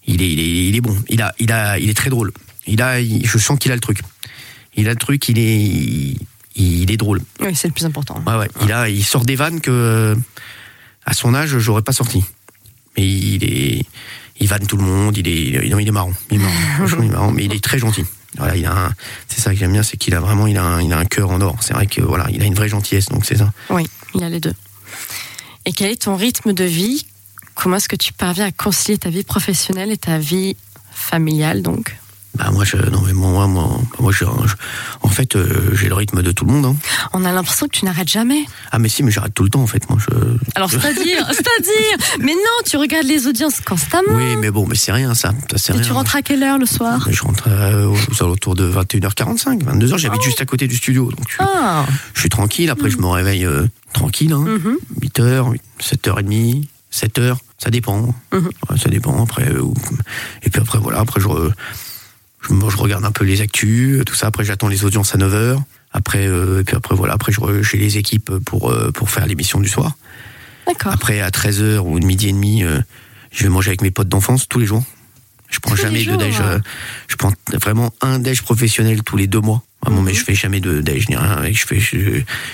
il 0.07 0.23
est, 0.23 0.33
il 0.33 0.39
est, 0.41 0.69
il 0.69 0.77
est 0.77 0.81
bon. 0.81 0.97
Il 1.09 1.21
a, 1.21 1.35
il 1.41 1.51
a, 1.51 1.79
il 1.81 1.91
est 1.91 1.95
très 1.97 2.11
drôle. 2.11 2.31
Il 2.69 2.81
a, 2.81 3.01
il- 3.01 3.27
je 3.27 3.39
sens 3.39 3.59
qu'il 3.59 3.73
a 3.73 3.75
le 3.75 3.81
truc. 3.81 3.99
Il 4.77 4.87
a 4.89 4.91
le 4.91 4.97
truc, 4.99 5.29
il 5.29 5.39
est, 5.41 5.59
il, 5.61 6.19
il 6.55 6.91
est 6.93 6.97
drôle. 6.97 7.23
Oui, 7.41 7.55
c'est 7.57 7.67
le 7.67 7.75
plus 7.75 7.87
important. 7.87 8.23
Ouais, 8.25 8.37
ouais. 8.37 8.49
Il 8.63 8.71
a, 8.73 8.89
il 8.89 9.05
sort 9.05 9.25
des 9.25 9.35
vannes 9.35 9.61
que, 9.61 10.17
à 11.05 11.13
son 11.13 11.35
âge, 11.35 11.59
j'aurais 11.59 11.83
pas 11.83 11.93
sorti. 11.93 12.23
Mais 12.97 13.05
il 13.07 13.45
est, 13.45 13.83
il 14.41 14.49
vanne 14.49 14.67
tout 14.67 14.77
le 14.77 14.85
monde. 14.85 15.17
Il 15.17 15.27
est, 15.29 15.43
il 15.47 15.57
est, 15.57 15.67
il 15.83 15.89
est 15.89 15.91
marrant. 15.93 16.13
Il 16.31 16.37
est 16.37 16.43
marrant. 16.45 16.55
Franchement, 16.77 17.03
il 17.03 17.09
est 17.09 17.13
marrant. 17.13 17.33
Mais 17.33 17.45
il 17.45 17.55
est 17.55 17.63
très 17.65 17.79
gentil. 17.79 18.05
Voilà, 18.37 18.55
il 18.57 18.67
a, 18.67 18.73
un- 18.89 18.93
c'est 19.29 19.41
ça 19.41 19.51
que 19.53 19.57
j'aime 19.57 19.73
bien, 19.73 19.83
c'est 19.83 19.97
qu'il 19.97 20.15
a 20.15 20.21
vraiment, 20.21 20.47
il 20.47 20.57
a, 20.59 20.63
un, 20.63 20.83
il 20.83 20.93
a 20.93 20.99
un 20.99 21.05
cœur 21.07 21.31
en 21.31 21.41
or. 21.41 21.57
C'est 21.61 21.73
vrai 21.73 21.87
que 21.87 22.03
voilà, 22.03 22.27
il 22.31 22.43
a 22.43 22.45
une 22.45 22.55
vraie 22.55 22.69
gentillesse. 22.69 23.07
Donc 23.07 23.25
c'est 23.25 23.37
ça. 23.39 23.53
Oui, 23.71 23.87
il 24.15 24.23
a 24.23 24.29
les 24.29 24.41
deux. 24.41 24.53
Et 25.65 25.73
quel 25.73 25.91
est 25.91 26.03
ton 26.03 26.17
rythme 26.17 26.53
de 26.53 26.65
vie? 26.65 27.07
Comment 27.55 27.77
est-ce 27.77 27.89
que 27.89 27.97
tu 27.97 28.13
parviens 28.13 28.45
à 28.47 28.53
concilier 28.53 28.99
ta 28.99 29.09
vie 29.09 29.25
professionnelle 29.25 29.91
et 29.91 29.97
ta 29.97 30.19
vie 30.19 30.55
familiale 30.93 31.63
donc? 31.63 31.97
Bah 32.37 32.51
moi, 32.53 32.65
je, 32.65 32.77
non 32.77 33.01
mais 33.07 33.13
moi, 33.13 33.47
moi, 33.47 33.81
moi, 33.99 34.13
je, 34.13 34.25
je- 34.25 34.55
en 35.03 35.09
fait, 35.09 35.37
euh, 35.37 35.71
j'ai 35.75 35.89
le 35.89 35.95
rythme 35.95 36.23
de 36.23 36.33
tout 36.33 36.45
le 36.45 36.53
monde. 36.53 36.67
hein. 36.67 36.77
On 37.13 37.25
a 37.25 37.33
l'impression 37.33 37.67
que 37.67 37.77
tu 37.77 37.85
n'arrêtes 37.85 38.09
jamais. 38.09 38.45
Ah 38.71 38.79
mais 38.79 38.89
si, 38.89 39.03
mais 39.03 39.11
j'arrête 39.11 39.33
tout 39.35 39.43
le 39.45 39.49
temps 39.51 39.63
en 39.63 39.67
fait. 39.67 39.89
Moi, 39.89 39.99
je. 40.01 40.15
Alors 40.55 40.71
c'est-à-dire, 40.71 41.27
c'est-à-dire, 41.33 42.07
mais 42.21 42.33
non, 42.33 42.59
tu 42.67 42.77
regardes 42.77 43.07
les 43.07 43.27
audiences 43.27 43.61
constamment. 43.61 44.15
Oui, 44.15 44.37
mais 44.39 44.51
bon, 44.51 44.67
mais 44.67 44.75
c'est 44.77 44.93
rien 44.93 45.15
ça. 45.15 45.31
Ça 45.51 45.59
c'est 45.59 45.73
Et 45.73 45.77
rien. 45.77 45.85
tu 45.87 45.93
rentres 45.93 46.17
à 46.17 46.23
quelle 46.23 46.43
heure 46.43 46.59
le 46.59 46.67
soir? 46.67 47.03
Mais 47.07 47.13
je 47.13 47.23
rentre 47.23 47.45
euh, 47.49 47.87
aux 48.11 48.23
alentours 48.23 48.55
de 48.55 48.71
21h45, 48.71 49.65
22h. 49.65 49.97
J'habite 49.99 50.23
juste 50.23 50.41
à 50.41 50.45
côté 50.47 50.67
du 50.69 50.77
studio, 50.77 51.11
donc 51.11 51.27
je, 51.29 51.37
Ah, 51.41 51.87
je 52.15 52.21
suis 52.21 52.29
tranquille. 52.29 52.69
Après, 52.71 52.91
je 52.91 52.99
me 52.99 53.07
réveille 53.07 53.47
euh, 53.47 53.67
tranquille, 53.93 54.33
hein, 54.33 54.45
mhm. 54.45 54.77
8h, 55.01 55.57
7h30, 55.81 56.65
7h, 56.93 57.37
ça 57.59 57.71
dépend. 57.71 58.15
Mhm. 58.33 58.51
Ouais, 58.71 58.79
ça 58.79 58.89
dépend. 58.91 59.23
Après, 59.23 59.49
euh, 59.49 59.63
et 60.43 60.51
puis 60.51 60.61
après, 60.61 60.79
voilà, 60.79 61.01
après, 61.01 61.21
je, 61.21 61.27
re- 62.49 62.71
je, 62.71 62.77
regarde 62.77 63.05
un 63.05 63.13
peu 63.13 63.25
les 63.25 63.41
actus, 63.41 64.05
tout 64.05 64.15
ça. 64.15 64.27
Après, 64.29 64.45
j'attends 64.45 64.69
les 64.69 64.85
audiences 64.85 65.15
à 65.15 65.19
9h. 65.19 65.59
Après, 65.93 66.27
euh, 66.27 66.61
et 66.61 66.65
puis 66.65 66.77
après, 66.77 66.95
voilà, 66.95 67.15
après, 67.15 67.33
je 67.33 67.41
j'ai 67.63 67.79
les 67.79 67.97
équipes 67.99 68.31
pour, 68.45 68.71
euh, 68.71 68.91
pour 68.91 69.11
faire 69.11 69.27
l'émission 69.27 69.61
du 69.61 69.69
soir. 69.69 69.93
d'accord. 70.67 70.93
Après, 70.93 71.21
à 71.21 71.31
13h 71.31 71.79
ou 71.79 71.99
midi 71.99 72.29
et 72.29 72.33
demi, 72.33 72.63
euh, 72.65 72.81
je 73.31 73.45
vais 73.45 73.49
manger 73.49 73.71
avec 73.71 73.83
mes 73.83 73.91
potes 73.91 74.09
d'enfance 74.09 74.49
tous 74.49 74.59
les 74.59 74.67
jours. 74.67 74.85
Je 75.49 75.59
prends 75.61 75.75
Tous 75.77 75.83
jamais 75.83 76.05
de 76.05 76.17
déj. 76.17 76.37
euh, 76.41 76.59
je 77.09 77.17
prends 77.17 77.33
vraiment 77.63 77.93
un 78.01 78.19
déj 78.19 78.43
professionnel 78.43 79.03
tous 79.05 79.17
les 79.17 79.27
deux 79.29 79.41
mois. 79.41 79.63
Vraiment, 79.87 80.03
mais 80.03 80.15
je 80.15 80.25
fais 80.25 80.35
jamais 80.35 80.61
de 80.61 80.81
déj 80.81 81.07
rien. 81.09 81.43
Je 81.53 81.65
fais, 81.65 81.79
je, 81.79 81.97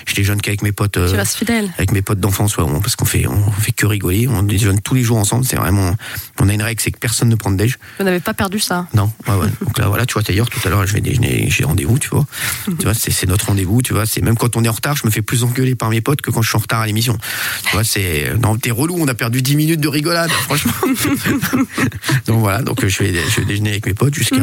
je 0.07 0.15
déjeune 0.15 0.41
qu'avec 0.41 0.63
mes 0.63 0.73
potes. 0.73 0.97
euh, 0.99 1.11
Tu 1.11 1.17
restes 1.17 1.37
fidèle. 1.37 1.71
avec 1.79 1.93
mes 1.93 2.03
potes 2.03 2.21
d'enfance, 2.21 2.57
ouais, 2.59 2.65
on- 2.67 2.81
parce 2.81 2.95
qu'on 2.97 3.05
fait, 3.07 3.27
on 3.27 3.51
fait 3.53 3.73
que 3.73 3.87
rigoler. 3.87 4.29
On 4.29 4.43
déjeune 4.43 4.81
tous 4.81 4.95
les 4.95 5.03
jours 5.03 5.17
ensemble. 5.17 5.45
C'est 5.45 5.57
vraiment, 5.57 5.97
on 6.39 6.49
a 6.49 6.53
une 6.53 6.63
règle, 6.63 6.81
c'est 6.81 6.91
que 6.91 6.99
personne 6.99 7.29
ne 7.29 7.35
prend 7.37 7.51
de 7.51 7.57
déj. 7.57 7.79
Vous 7.99 8.05
n'avez 8.05 8.21
pas 8.21 8.35
perdu 8.35 8.59
ça. 8.61 8.87
Non, 8.95 9.11
ouais, 9.29 9.35
ouais. 9.35 9.49
Donc 9.65 9.79
là, 9.79 9.89
voilà, 9.89 10.05
tu 10.07 10.13
vois, 10.15 10.23
d'ailleurs, 10.23 10.51
tout 10.51 10.61
à 10.65 10.69
l'heure, 10.71 10.87
je 10.87 10.93
vais 10.93 11.01
déjeuner, 11.01 11.47
j'ai 11.49 11.65
rendez-vous, 11.65 11.99
tu 11.99 12.09
vois. 12.11 12.27
Tu 12.79 12.85
vois, 12.85 12.95
c'est 12.95 13.27
notre 13.27 13.47
rendez-vous, 13.47 13.81
tu 13.83 13.93
vois. 13.93 14.07
C'est 14.07 14.21
même 14.23 14.37
quand 14.37 14.57
on 14.57 14.65
est 14.65 14.69
en 14.69 14.73
retard, 14.73 14.97
je 14.97 15.07
me 15.07 15.11
fais 15.11 15.23
plus 15.23 15.45
engueuler 15.45 15.75
par 15.75 15.89
mes 15.91 16.01
potes 16.01 16.21
que 16.21 16.31
quand 16.31 16.43
je 16.43 16.49
suis 16.49 16.57
en 16.57 16.61
retard 16.61 16.81
à 16.81 16.87
l'émission. 16.87 17.17
Tu 17.65 17.71
vois, 17.73 17.85
c'est, 17.85 18.33
non, 18.41 18.57
t'es 18.57 18.71
relou, 18.71 18.97
on 18.99 19.09
a 19.09 19.15
perdu 19.15 19.41
10 19.43 19.57
minutes 19.57 19.81
de 19.81 19.89
rigolade, 19.89 20.31
franchement. 20.31 20.73
donc 22.27 22.41
voilà, 22.41 22.63
donc 22.63 22.85
je 22.87 22.99
vais, 23.03 23.13
je 23.31 23.41
vais 23.41 23.47
déjeuner 23.47 23.71
avec 23.71 23.87
mes 23.87 23.95
potes 23.95 24.15
jusqu'à, 24.15 24.37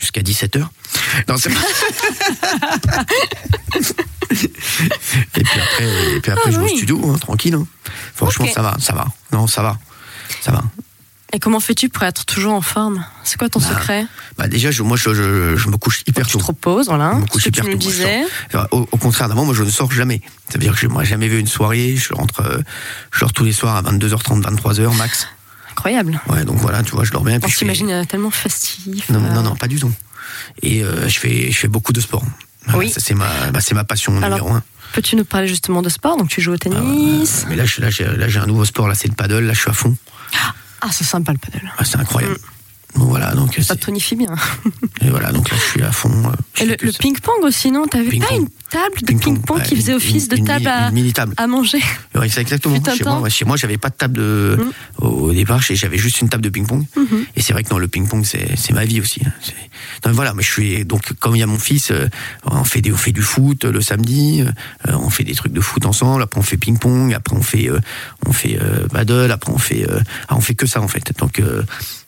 jusqu'à 0.00 0.20
17h. 0.22 0.66
Non, 1.28 1.36
c'est 1.36 1.50
et 4.30 5.42
puis 5.42 5.60
après, 5.60 6.14
et 6.16 6.20
puis 6.20 6.30
après 6.32 6.42
Ah 6.46 6.50
je 6.50 6.58
vais 6.58 6.64
oui. 6.66 6.72
au 6.72 6.76
studio, 6.76 7.10
hein, 7.10 7.18
tranquille. 7.18 7.54
hein. 7.54 7.66
Franchement, 8.14 8.46
ça 8.52 8.62
va, 8.62 8.76
ça 8.80 8.92
va. 8.94 9.06
Non, 9.32 9.46
ça 9.46 9.62
va. 9.62 9.78
Ça 10.40 10.52
va. 10.52 10.62
Et 11.32 11.40
comment 11.40 11.58
fais-tu 11.58 11.88
pour 11.88 12.04
être 12.04 12.24
toujours 12.26 12.54
en 12.54 12.60
forme? 12.60 13.04
C'est 13.24 13.36
quoi 13.38 13.48
ton 13.48 13.58
Bah, 13.58 13.66
secret? 13.68 14.06
Bah 14.38 14.46
déjà, 14.46 14.70
je, 14.70 14.82
moi, 14.84 14.96
je, 14.96 15.12
je, 15.14 15.56
je 15.56 15.68
me 15.68 15.76
couche 15.76 16.02
hyper 16.06 16.26
Tu 16.26 16.32
tôt. 16.34 16.38
te 16.38 16.44
reposes, 16.44 16.86
voilà. 16.86 17.12
Je 17.14 17.16
me 17.22 17.26
Ce 17.26 17.30
couche 17.30 17.42
tu 17.42 17.50
nous 17.50 17.66
tôt, 17.66 17.72
je 17.72 17.76
disais. 17.76 18.22
Au, 18.70 18.86
au 18.92 18.96
contraire 18.98 19.28
d'avant, 19.28 19.44
moi, 19.44 19.52
je 19.54 19.64
ne 19.64 19.70
sors 19.70 19.90
jamais. 19.90 20.20
Ça 20.48 20.54
veut 20.54 20.60
dire 20.60 20.74
que 20.74 20.78
je 20.78 20.86
n'ai 20.86 21.04
jamais 21.04 21.26
vu 21.28 21.38
une 21.40 21.48
soirée. 21.48 21.96
Je 21.96 22.14
rentre, 22.14 22.40
euh, 22.42 22.58
je 23.10 23.18
sors 23.18 23.32
tous 23.32 23.44
les 23.44 23.52
soirs 23.52 23.74
à 23.76 23.82
22h30, 23.82 24.42
23h 24.42 24.96
max. 24.96 25.26
Incroyable. 25.78 26.20
Ouais, 26.28 26.44
donc 26.44 26.56
voilà, 26.58 26.82
tu 26.84 26.92
vois, 26.92 27.04
je 27.04 27.10
dors 27.10 27.24
bien. 27.24 27.38
On 27.42 27.46
je 27.48 27.52
fais- 27.52 27.58
s'imagine 27.58 27.90
euh, 27.90 28.04
tellement 28.04 28.30
festif. 28.30 29.08
Non, 29.10 29.22
euh, 29.24 29.32
non, 29.34 29.42
non, 29.42 29.56
pas 29.56 29.66
du 29.66 29.78
tout. 29.80 29.90
Et 30.62 30.82
euh, 30.84 31.08
je 31.08 31.18
fais, 31.18 31.50
je 31.50 31.58
fais 31.58 31.68
beaucoup 31.68 31.92
de 31.92 32.00
sport. 32.00 32.22
Voilà, 32.66 32.78
Oui. 32.78 32.92
c'est 32.96 33.14
ma, 33.14 33.50
bah, 33.50 33.58
ma 33.72 33.84
passion 33.84 34.16
Alors, 34.22 34.38
numéro 34.38 34.54
un. 34.54 34.62
Peux-tu 34.92 35.16
nous 35.16 35.24
parler 35.24 35.48
justement 35.48 35.82
de 35.82 35.88
sport? 35.88 36.16
Donc 36.16 36.28
tu 36.28 36.40
joues 36.40 36.52
au 36.52 36.54
Ah, 36.54 36.58
tennis. 36.58 37.44
mais 37.48 37.56
là, 37.56 37.64
là, 37.78 37.90
j'ai, 37.90 38.04
là, 38.04 38.28
j'ai 38.28 38.38
un 38.38 38.46
nouveau 38.46 38.64
sport. 38.64 38.86
Là, 38.88 38.94
c'est 38.94 39.08
le 39.08 39.14
paddle. 39.14 39.44
Là, 39.44 39.52
je 39.52 39.60
suis 39.60 39.70
à 39.70 39.74
fond. 39.74 39.96
Ah, 40.80 40.88
c'est 40.92 41.04
sympa 41.04 41.32
le 41.32 41.38
paddle. 41.38 41.70
Ah, 41.76 41.84
c'est 41.84 41.98
incroyable. 41.98 42.34
Mm. 42.34 42.53
Voilà, 42.96 43.34
donc 43.34 43.58
Ça 43.60 43.74
tonifie 43.76 44.14
bien. 44.16 44.34
et 45.00 45.10
voilà, 45.10 45.32
donc 45.32 45.50
là, 45.50 45.56
je 45.58 45.62
suis 45.70 45.82
à 45.82 45.90
fond. 45.90 46.10
euh, 46.10 46.62
Et 46.62 46.64
le, 46.66 46.92
ping-pong 46.92 47.42
aussi, 47.42 47.70
non? 47.72 47.86
T'avais 47.86 48.04
pas 48.04 48.10
Ping-pong. 48.10 48.38
une 48.40 48.48
table 48.70 49.00
de 49.02 49.06
Ping-pong, 49.06 49.56
ouais, 49.58 49.62
qui 49.64 49.74
faisait 49.76 49.90
une- 49.92 49.96
office 49.96 50.28
de 50.28 50.36
table 50.36 50.68
à, 50.68 50.88
une 50.88 50.94
mini 50.94 51.12
table. 51.12 51.34
à 51.36 51.46
manger 51.48 51.78
Ouais, 52.14 52.28
c'est 52.28 52.40
exactement. 52.40 52.76
Chez 52.94 53.04
moi, 53.04 53.28
chez 53.28 53.44
moi, 53.44 53.56
j'avais 53.56 53.78
pas 53.78 53.88
de 53.90 53.94
table 53.94 54.16
de. 54.16 54.58
Mm. 55.00 55.04
Au, 55.04 55.32
départ, 55.32 55.60
j'avais 55.60 55.98
juste 55.98 56.20
une 56.20 56.28
table 56.28 56.44
de 56.44 56.48
ping-pong. 56.50 56.84
Mhm. 56.96 57.26
Et 57.34 57.42
c'est 57.42 57.52
vrai 57.52 57.64
que 57.64 57.70
non, 57.70 57.78
le 57.78 57.88
ping-pong, 57.88 58.24
c'est 58.24 58.72
ma 58.72 58.84
vie 58.84 59.00
aussi. 59.00 59.20
hein. 59.26 59.32
Non, 60.04 60.10
mais 60.10 60.12
voilà, 60.12 60.32
mais 60.34 60.42
je 60.42 60.50
suis 60.52 60.84
donc 60.84 61.12
comme 61.18 61.34
il 61.34 61.40
y 61.40 61.42
a 61.42 61.46
mon 61.46 61.58
fils, 61.58 61.90
euh, 61.90 62.08
on 62.44 62.62
fait 62.64 62.80
des, 62.80 62.92
on 62.92 62.96
fait 62.96 63.12
du 63.12 63.22
foot 63.22 63.64
euh, 63.64 63.72
le 63.72 63.80
samedi, 63.80 64.44
on 64.86 65.10
fait 65.10 65.24
des 65.24 65.34
trucs 65.34 65.52
de 65.52 65.60
foot 65.60 65.84
ensemble. 65.86 66.22
Après, 66.22 66.38
on 66.38 66.42
fait 66.44 66.56
ping-pong. 66.56 67.12
Après, 67.14 67.36
on 67.36 67.42
fait, 67.42 67.68
on 68.26 68.32
fait 68.32 68.58
euh, 68.60 68.86
paddle. 68.88 69.32
Après, 69.32 69.52
on 69.52 69.58
fait, 69.58 69.88
euh, 69.90 69.98
ah, 70.28 70.36
on 70.36 70.40
fait 70.40 70.54
que 70.54 70.66
ça 70.66 70.80
en 70.80 70.88
fait. 70.88 71.12
Donc, 71.18 71.40
euh, 71.40 71.62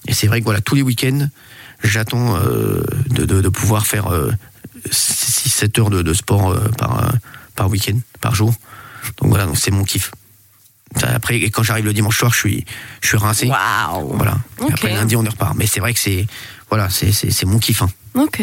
et 0.08 0.14
c'est 0.14 0.26
vrai 0.26 0.40
que 0.40 0.44
voilà, 0.44 0.60
tous 0.60 0.75
les 0.75 0.82
week-ends, 0.82 1.28
j'attends 1.82 2.36
euh, 2.36 2.82
de, 3.08 3.25
de, 3.25 3.40
de 3.40 3.48
pouvoir 3.48 3.86
faire 3.86 4.08
6-7 4.90 5.80
heures 5.80 5.90
de, 5.90 6.02
de 6.02 6.12
sport 6.14 6.50
euh, 6.50 6.68
par 6.78 7.04
euh, 7.04 7.10
par 7.54 7.68
week-end, 7.70 7.98
par 8.20 8.34
jour. 8.34 8.54
Donc 9.20 9.30
voilà, 9.30 9.46
donc 9.46 9.56
c'est 9.56 9.70
mon 9.70 9.84
kiff. 9.84 10.10
Après, 11.02 11.36
et 11.38 11.50
quand 11.50 11.62
j'arrive 11.62 11.84
le 11.84 11.92
dimanche 11.92 12.16
soir, 12.18 12.32
je 12.32 12.38
suis, 12.38 12.64
je 13.02 13.08
suis 13.08 13.16
rincé. 13.16 13.46
Waouh 13.48 14.16
Voilà. 14.16 14.38
Après 14.70 14.92
lundi, 14.92 15.16
on 15.16 15.25
y 15.25 15.28
repart. 15.28 15.54
Mais 15.56 15.66
c'est 15.66 15.80
vrai 15.80 15.92
que 15.92 15.98
c'est, 16.00 16.26
voilà, 16.70 16.88
c'est 16.90 17.44
mon 17.44 17.58
kiff. 17.58 17.82
hein. 17.82 17.90
Ok. 18.14 18.42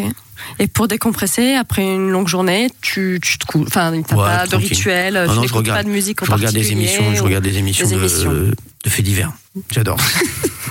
Et 0.58 0.66
pour 0.66 0.88
décompresser, 0.88 1.54
après 1.54 1.82
une 1.82 2.10
longue 2.10 2.28
journée, 2.28 2.68
tu, 2.80 3.18
tu 3.22 3.38
te 3.38 3.46
couches. 3.46 3.66
Enfin, 3.68 3.92
t'as 4.06 4.16
Ouais, 4.16 4.22
pas 4.24 4.46
de 4.46 4.56
rituel, 4.56 5.16
Ah 5.16 5.32
tu 5.32 5.38
n'écoutes 5.40 5.66
pas 5.66 5.82
de 5.82 5.88
musique 5.88 6.22
en 6.22 6.26
Je 6.26 6.32
regarde 6.32 6.54
des 6.54 6.72
émissions, 6.72 7.14
je 7.14 7.22
regarde 7.22 7.44
des 7.44 7.58
émissions, 7.58 7.88
des 7.88 7.94
de, 7.96 8.00
émissions. 8.00 8.32
de 8.32 8.90
faits 8.90 9.04
divers. 9.04 9.32
J'adore. 9.70 9.98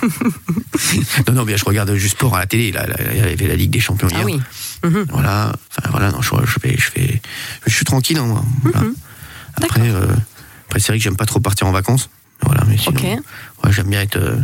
non, 1.28 1.34
non, 1.34 1.44
bien, 1.44 1.56
je 1.56 1.64
regarde 1.64 1.94
juste 1.94 2.16
sport 2.16 2.36
à 2.36 2.40
la 2.40 2.46
télé. 2.46 2.72
Là, 2.72 2.86
il 3.12 3.18
y 3.18 3.20
avait 3.20 3.46
la 3.46 3.56
Ligue 3.56 3.70
des 3.70 3.80
Champions 3.80 4.08
hier. 4.08 4.20
Ah 4.22 4.24
oui. 4.24 4.40
Mhm. 4.84 5.06
Voilà. 5.10 5.52
Enfin, 5.70 5.90
voilà, 5.90 6.10
non, 6.10 6.20
je, 6.22 6.30
je 6.44 6.58
fais, 6.60 6.76
je 6.76 6.90
fais, 6.90 7.22
je 7.66 7.74
suis 7.74 7.84
tranquille, 7.84 8.18
hein, 8.18 8.26
moi. 8.26 8.44
Voilà. 8.62 8.80
Mhm. 8.80 8.94
Après, 9.62 9.88
euh, 9.90 10.06
après, 10.66 10.80
c'est 10.80 10.88
vrai 10.88 10.98
que 10.98 11.04
j'aime 11.04 11.16
pas 11.16 11.26
trop 11.26 11.40
partir 11.40 11.66
en 11.66 11.72
vacances. 11.72 12.10
Voilà, 12.42 12.64
mais 12.68 12.76
sinon, 12.76 13.00
ouais, 13.00 13.72
j'aime 13.72 13.88
bien 13.88 14.02
être, 14.02 14.16
euh, 14.16 14.36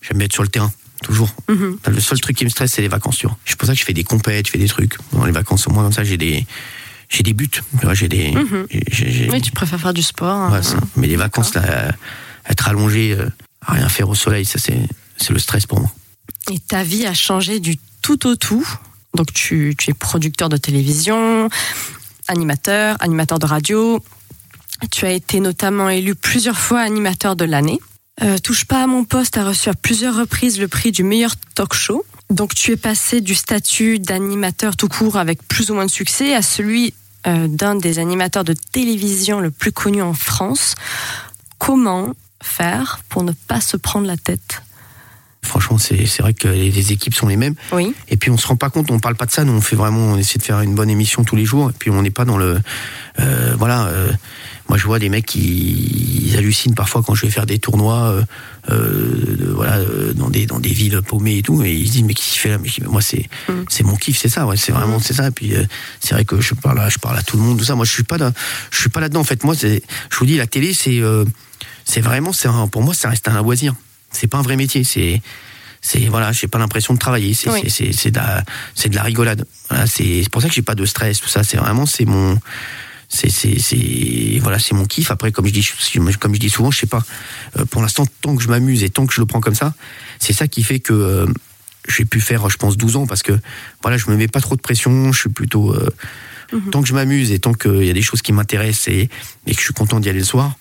j'aime 0.00 0.18
bien 0.18 0.26
être 0.26 0.32
sur 0.32 0.42
le 0.42 0.48
terrain. 0.48 0.72
Toujours. 1.02 1.34
Mhm. 1.48 1.78
Le 1.88 2.00
seul 2.00 2.20
truc 2.20 2.36
qui 2.36 2.44
me 2.44 2.50
stresse, 2.50 2.72
c'est 2.72 2.82
les 2.82 2.88
vacances. 2.88 3.22
C'est 3.44 3.56
pour 3.56 3.66
ça 3.66 3.74
que 3.74 3.78
je 3.78 3.84
fais 3.84 3.92
des 3.92 4.04
compètes, 4.04 4.46
je 4.46 4.52
fais 4.52 4.58
des 4.58 4.68
trucs. 4.68 4.94
Dans 5.12 5.24
les 5.24 5.32
vacances, 5.32 5.66
au 5.66 5.70
moins, 5.70 5.82
comme 5.84 5.92
ça, 5.92 6.04
j'ai 6.04 6.16
des, 6.16 6.46
j'ai 7.08 7.22
des 7.22 7.34
buts. 7.34 7.50
J'ai 7.92 8.08
des, 8.08 8.32
Mhm. 8.32 8.66
Oui, 9.30 9.42
tu 9.42 9.52
préfères 9.52 9.80
faire 9.80 9.94
du 9.94 10.02
sport. 10.02 10.50
Ouais, 10.50 10.58
hein. 10.58 10.62
ça. 10.62 10.78
Mais 10.96 11.06
les 11.06 11.16
vacances, 11.16 11.54
là, 11.54 11.92
être 12.48 12.68
allongé, 12.68 13.12
euh, 13.12 13.28
à 13.64 13.74
rien 13.74 13.88
faire 13.88 14.08
au 14.08 14.14
soleil, 14.14 14.44
ça, 14.44 14.58
c'est, 14.58 14.80
c'est 15.16 15.32
le 15.32 15.38
stress 15.38 15.66
pour 15.66 15.80
moi. 15.80 15.90
Et 16.50 16.58
ta 16.58 16.82
vie 16.82 17.06
a 17.06 17.14
changé 17.14 17.60
du 17.60 17.76
tout 18.02 18.26
au 18.26 18.36
tout. 18.36 18.66
Donc 19.14 19.32
tu, 19.32 19.74
tu 19.78 19.90
es 19.90 19.94
producteur 19.94 20.48
de 20.48 20.56
télévision, 20.56 21.48
animateur, 22.28 22.96
animateur 23.00 23.38
de 23.38 23.46
radio. 23.46 24.02
Tu 24.90 25.06
as 25.06 25.12
été 25.12 25.40
notamment 25.40 25.88
élu 25.88 26.14
plusieurs 26.14 26.58
fois 26.58 26.80
animateur 26.80 27.34
de 27.34 27.44
l'année. 27.44 27.80
Euh, 28.22 28.38
Touche 28.38 28.64
pas 28.64 28.82
à 28.82 28.86
mon 28.86 29.04
poste 29.04 29.36
a 29.36 29.44
reçu 29.44 29.68
à 29.68 29.74
plusieurs 29.74 30.16
reprises 30.16 30.58
le 30.58 30.68
prix 30.68 30.92
du 30.92 31.02
meilleur 31.02 31.34
talk 31.54 31.74
show. 31.74 32.04
Donc 32.30 32.54
tu 32.54 32.72
es 32.72 32.76
passé 32.76 33.20
du 33.20 33.34
statut 33.34 33.98
d'animateur 33.98 34.76
tout 34.76 34.88
court 34.88 35.16
avec 35.16 35.46
plus 35.46 35.70
ou 35.70 35.74
moins 35.74 35.86
de 35.86 35.90
succès 35.90 36.34
à 36.34 36.42
celui 36.42 36.94
euh, 37.26 37.46
d'un 37.46 37.74
des 37.74 37.98
animateurs 37.98 38.44
de 38.44 38.54
télévision 38.72 39.40
le 39.40 39.50
plus 39.50 39.72
connu 39.72 40.02
en 40.02 40.14
France. 40.14 40.74
Comment 41.58 42.14
faire 42.42 43.00
pour 43.08 43.22
ne 43.22 43.32
pas 43.32 43.60
se 43.60 43.76
prendre 43.76 44.06
la 44.06 44.16
tête? 44.16 44.62
Franchement, 45.42 45.78
c'est, 45.78 46.04
vrai 46.20 46.34
que 46.34 46.48
les, 46.48 46.72
les 46.72 46.92
équipes 46.92 47.14
sont 47.14 47.28
les 47.28 47.36
mêmes. 47.36 47.54
Oui. 47.70 47.94
Et 48.08 48.16
puis 48.16 48.30
on 48.30 48.36
se 48.36 48.46
rend 48.48 48.56
pas 48.56 48.68
compte, 48.68 48.90
on 48.90 48.98
parle 48.98 49.14
pas 49.14 49.26
de 49.26 49.30
ça. 49.30 49.44
Nous, 49.44 49.52
on 49.52 49.60
fait 49.60 49.76
vraiment, 49.76 50.00
on 50.00 50.16
essaie 50.16 50.38
de 50.38 50.42
faire 50.42 50.60
une 50.60 50.74
bonne 50.74 50.90
émission 50.90 51.22
tous 51.22 51.36
les 51.36 51.44
jours. 51.44 51.70
Et 51.70 51.72
puis 51.72 51.90
on 51.90 52.02
n'est 52.02 52.10
pas 52.10 52.24
dans 52.24 52.36
le, 52.36 52.58
euh, 53.20 53.54
voilà. 53.56 53.86
euh, 53.86 54.10
moi, 54.68 54.78
je 54.78 54.84
vois 54.84 54.98
des 54.98 55.08
mecs 55.08 55.26
qui 55.26 56.26
ils 56.26 56.36
hallucinent 56.36 56.74
parfois 56.74 57.02
quand 57.06 57.14
je 57.14 57.22
vais 57.26 57.30
faire 57.30 57.46
des 57.46 57.58
tournois, 57.58 58.10
euh, 58.10 58.22
euh, 58.70 59.36
de- 59.38 59.52
voilà, 59.52 59.76
euh, 59.78 60.12
dans 60.12 60.28
des 60.28 60.46
dans 60.46 60.58
des 60.58 60.72
villes 60.72 61.00
paumées 61.06 61.38
et 61.38 61.42
tout. 61.42 61.62
Et 61.62 61.72
ils 61.72 61.86
se 61.86 61.92
disent 61.92 62.02
mais 62.04 62.14
qu'est-ce 62.14 62.32
qu'il 62.32 62.40
fait 62.40 62.48
là? 62.48 62.58
Mais 62.58 62.70
moi, 62.88 63.00
c'est 63.00 63.28
Mm. 63.48 63.52
c'est 63.68 63.84
mon 63.84 63.96
kiff, 63.96 64.18
c'est 64.18 64.28
ça. 64.28 64.46
Ouais, 64.46 64.56
c'est 64.56 64.72
vraiment 64.72 64.98
c'est 64.98 65.14
ça. 65.14 65.28
Et 65.28 65.30
puis 65.30 65.54
euh, 65.54 65.64
c'est 66.00 66.14
vrai 66.14 66.24
que 66.24 66.40
je 66.40 66.54
parle, 66.54 66.80
à, 66.80 66.88
je 66.88 66.98
parle 66.98 67.16
à 67.18 67.22
tout 67.22 67.36
le 67.36 67.42
monde, 67.44 67.58
tout 67.58 67.64
ça. 67.64 67.74
Moi, 67.76 67.84
je 67.84 67.92
suis 67.92 68.02
pas, 68.02 68.18
là- 68.18 68.32
je 68.72 68.78
suis 68.80 68.88
pas 68.90 69.00
là-dedans. 69.00 69.20
En 69.20 69.24
fait, 69.24 69.44
moi, 69.44 69.54
c'est, 69.54 69.82
je 70.10 70.16
vous 70.18 70.26
dis, 70.26 70.36
la 70.36 70.46
télé, 70.46 70.74
c'est, 70.74 71.00
euh, 71.00 71.24
c'est 71.84 72.00
vraiment, 72.00 72.32
c'est 72.32 72.48
un- 72.48 72.66
pour 72.66 72.82
moi, 72.82 72.92
ça 72.94 73.08
reste 73.08 73.28
un 73.28 73.40
loisir. 73.40 73.74
C'est 74.10 74.26
pas 74.26 74.38
un 74.38 74.42
vrai 74.42 74.56
métier. 74.56 74.82
C'est 74.84 75.22
c'est 75.82 76.06
voilà, 76.08 76.32
j'ai 76.32 76.48
pas 76.48 76.58
l'impression 76.58 76.94
de 76.94 76.98
travailler. 76.98 77.32
C'est 77.34 77.48
Oui. 77.50 77.60
c'est- 77.62 77.70
c'est 77.70 77.92
c'est 77.92 78.10
de 78.10 78.16
la 78.18 78.42
c'est 78.74 78.88
de 78.88 78.96
la 78.96 79.04
rigolade. 79.04 79.44
Voilà, 79.68 79.86
c'est 79.86 80.22
c'est 80.24 80.30
pour 80.30 80.42
ça 80.42 80.48
que 80.48 80.54
j'ai 80.54 80.62
pas 80.62 80.74
de 80.74 80.84
stress 80.84 81.20
tout 81.20 81.28
ça. 81.28 81.44
C'est 81.44 81.58
vraiment 81.58 81.86
c'est 81.86 82.04
mon 82.06 82.36
c'est 83.08 83.30
c'est 83.30 84.38
voilà 84.40 84.58
c'est 84.58 84.74
mon 84.74 84.84
kiff. 84.84 85.10
Après 85.10 85.32
comme 85.32 85.46
je 85.46 85.52
dis 85.52 85.68
comme 86.20 86.34
je 86.34 86.40
dis 86.40 86.50
souvent, 86.50 86.70
je 86.70 86.78
sais 86.80 86.86
pas. 86.86 87.04
euh, 87.58 87.64
pour 87.64 87.82
l'instant, 87.82 88.06
tant 88.20 88.36
que 88.36 88.42
je 88.42 88.48
m'amuse 88.48 88.82
et 88.82 88.90
tant 88.90 89.06
que 89.06 89.14
je 89.14 89.20
le 89.20 89.26
prends 89.26 89.40
comme 89.40 89.54
ça, 89.54 89.74
c'est 90.18 90.32
ça 90.32 90.48
qui 90.48 90.62
fait 90.62 90.80
que 90.80 90.92
euh, 90.92 91.26
j'ai 91.88 92.04
pu 92.04 92.20
faire, 92.20 92.48
je 92.50 92.56
pense, 92.56 92.76
12 92.76 92.96
ans 92.96 93.06
parce 93.06 93.22
que 93.22 93.32
voilà, 93.82 93.96
je 93.96 94.10
me 94.10 94.16
mets 94.16 94.28
pas 94.28 94.40
trop 94.40 94.56
de 94.56 94.60
pression. 94.60 95.12
Je 95.12 95.20
suis 95.20 95.30
plutôt 95.30 95.72
euh, 95.72 95.88
tant 96.72 96.82
que 96.82 96.88
je 96.88 96.94
m'amuse 96.94 97.30
et 97.32 97.38
tant 97.38 97.52
qu'il 97.54 97.84
y 97.84 97.90
a 97.90 97.92
des 97.94 98.02
choses 98.02 98.22
qui 98.22 98.32
m'intéressent 98.32 98.88
et, 98.88 99.08
et 99.46 99.54
que 99.54 99.58
je 99.60 99.64
suis 99.64 99.74
content 99.74 100.00
d'y 100.00 100.08
aller 100.08 100.18
le 100.18 100.24
soir. 100.24 100.54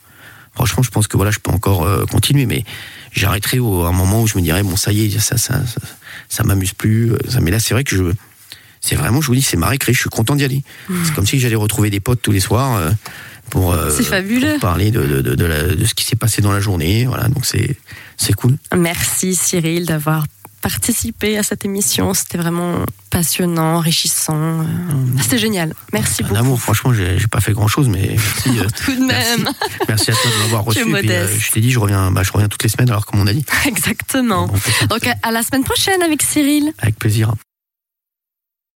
Franchement, 0.54 0.84
je 0.84 0.90
pense 0.90 1.08
que 1.08 1.18
voilà, 1.18 1.32
je 1.32 1.40
peux 1.40 1.52
encore 1.52 1.84
euh, 1.84 2.06
continuer, 2.06 2.46
mais 2.46 2.64
j'arrêterai 3.12 3.60
au 3.60 3.84
à 3.84 3.90
un 3.90 3.92
moment 3.92 4.22
où 4.22 4.28
je 4.28 4.38
me 4.38 4.42
dirais 4.44 4.64
bon, 4.64 4.76
ça 4.78 4.92
y 4.94 5.06
est, 5.06 5.20
ça, 5.20 5.38
ça, 5.38 5.66
ça, 5.66 5.82
ça 6.30 6.44
m'amuse 6.44 6.74
plus. 6.74 7.12
Ça, 7.28 7.42
mais 7.42 7.52
là, 7.52 7.60
c'est 7.60 7.74
vrai 7.74 7.84
que 7.84 7.96
je, 7.96 8.04
c'est 8.86 8.96
vraiment, 8.96 9.20
je 9.20 9.28
vous 9.28 9.36
dis, 9.36 9.42
c'est 9.42 9.58
ma 9.58 9.68
récré. 9.68 9.94
Je 9.94 10.00
suis 10.00 10.10
content 10.10 10.36
d'y 10.36 10.44
aller. 10.46 10.64
C'est 11.04 11.14
comme 11.16 11.26
si 11.26 11.40
j'allais 11.40 11.56
retrouver 11.56 11.90
des 11.90 12.00
potes 12.00 12.22
tous 12.22 12.32
les 12.32 12.40
soirs 12.40 12.76
euh, 12.78 12.92
pour, 13.50 13.74
euh, 13.74 13.90
pour 13.90 14.60
parler 14.60 14.92
de, 14.92 15.02
de, 15.06 15.22
de, 15.22 15.34
de 15.36 15.46
la- 15.46 15.64
de 15.76 15.86
ce 15.86 15.94
qui 15.96 16.06
s'est 16.06 16.16
passé 16.16 16.42
dans 16.42 16.52
la 16.52 16.60
journée. 16.60 17.06
Voilà, 17.06 17.28
donc 17.28 17.46
c'est, 17.46 17.76
c'est 18.18 18.34
cool. 18.34 18.58
Merci 18.76 19.36
Cyril 19.36 19.86
d'avoir 19.86 20.26
participé 20.62 21.38
à 21.38 21.44
cette 21.44 21.64
émission. 21.64 22.14
C'était 22.16 22.40
vraiment 22.40 22.86
passionnant, 23.12 23.76
enrichissant. 23.76 24.62
euh, 24.62 24.64
C'était 25.22 25.38
génial. 25.38 25.74
Merci 25.94 26.24
beaucoup. 26.24 26.36
amour, 26.36 26.60
franchement, 26.60 26.92
j'ai, 26.92 27.18
pas 27.30 27.40
fait 27.40 27.52
grand 27.54 27.68
chose, 27.68 27.88
mais 27.88 28.16
merci. 28.46 28.60
euh, 28.60 28.68
Tout 28.86 28.96
de 28.96 29.06
même. 29.06 29.50
merci 29.88 30.10
à 30.10 30.14
toi 30.16 30.32
de 30.32 30.42
m'avoir 30.44 30.64
reçu. 30.64 30.82
Euh, 30.82 30.86
modeste. 30.86 31.34
je 31.40 31.52
t'ai 31.52 31.62
dit, 31.62 31.72
je 31.72 31.78
reviens, 31.80 32.10
bah, 32.12 32.24
je 32.24 32.32
reviens 32.32 32.48
toutes 32.50 32.64
les 32.64 32.70
semaines, 32.70 32.90
alors 32.90 33.06
comme 33.06 33.20
on 33.20 33.28
a 33.28 33.34
dit. 33.34 33.46
Exactement. 33.68 34.48
Donc 34.90 35.08
à 35.22 35.32
la 35.32 35.44
semaine 35.44 35.64
prochaine 35.64 36.02
avec 36.02 36.24
Cyril. 36.24 36.74
Avec 36.80 36.98
plaisir. 36.98 37.32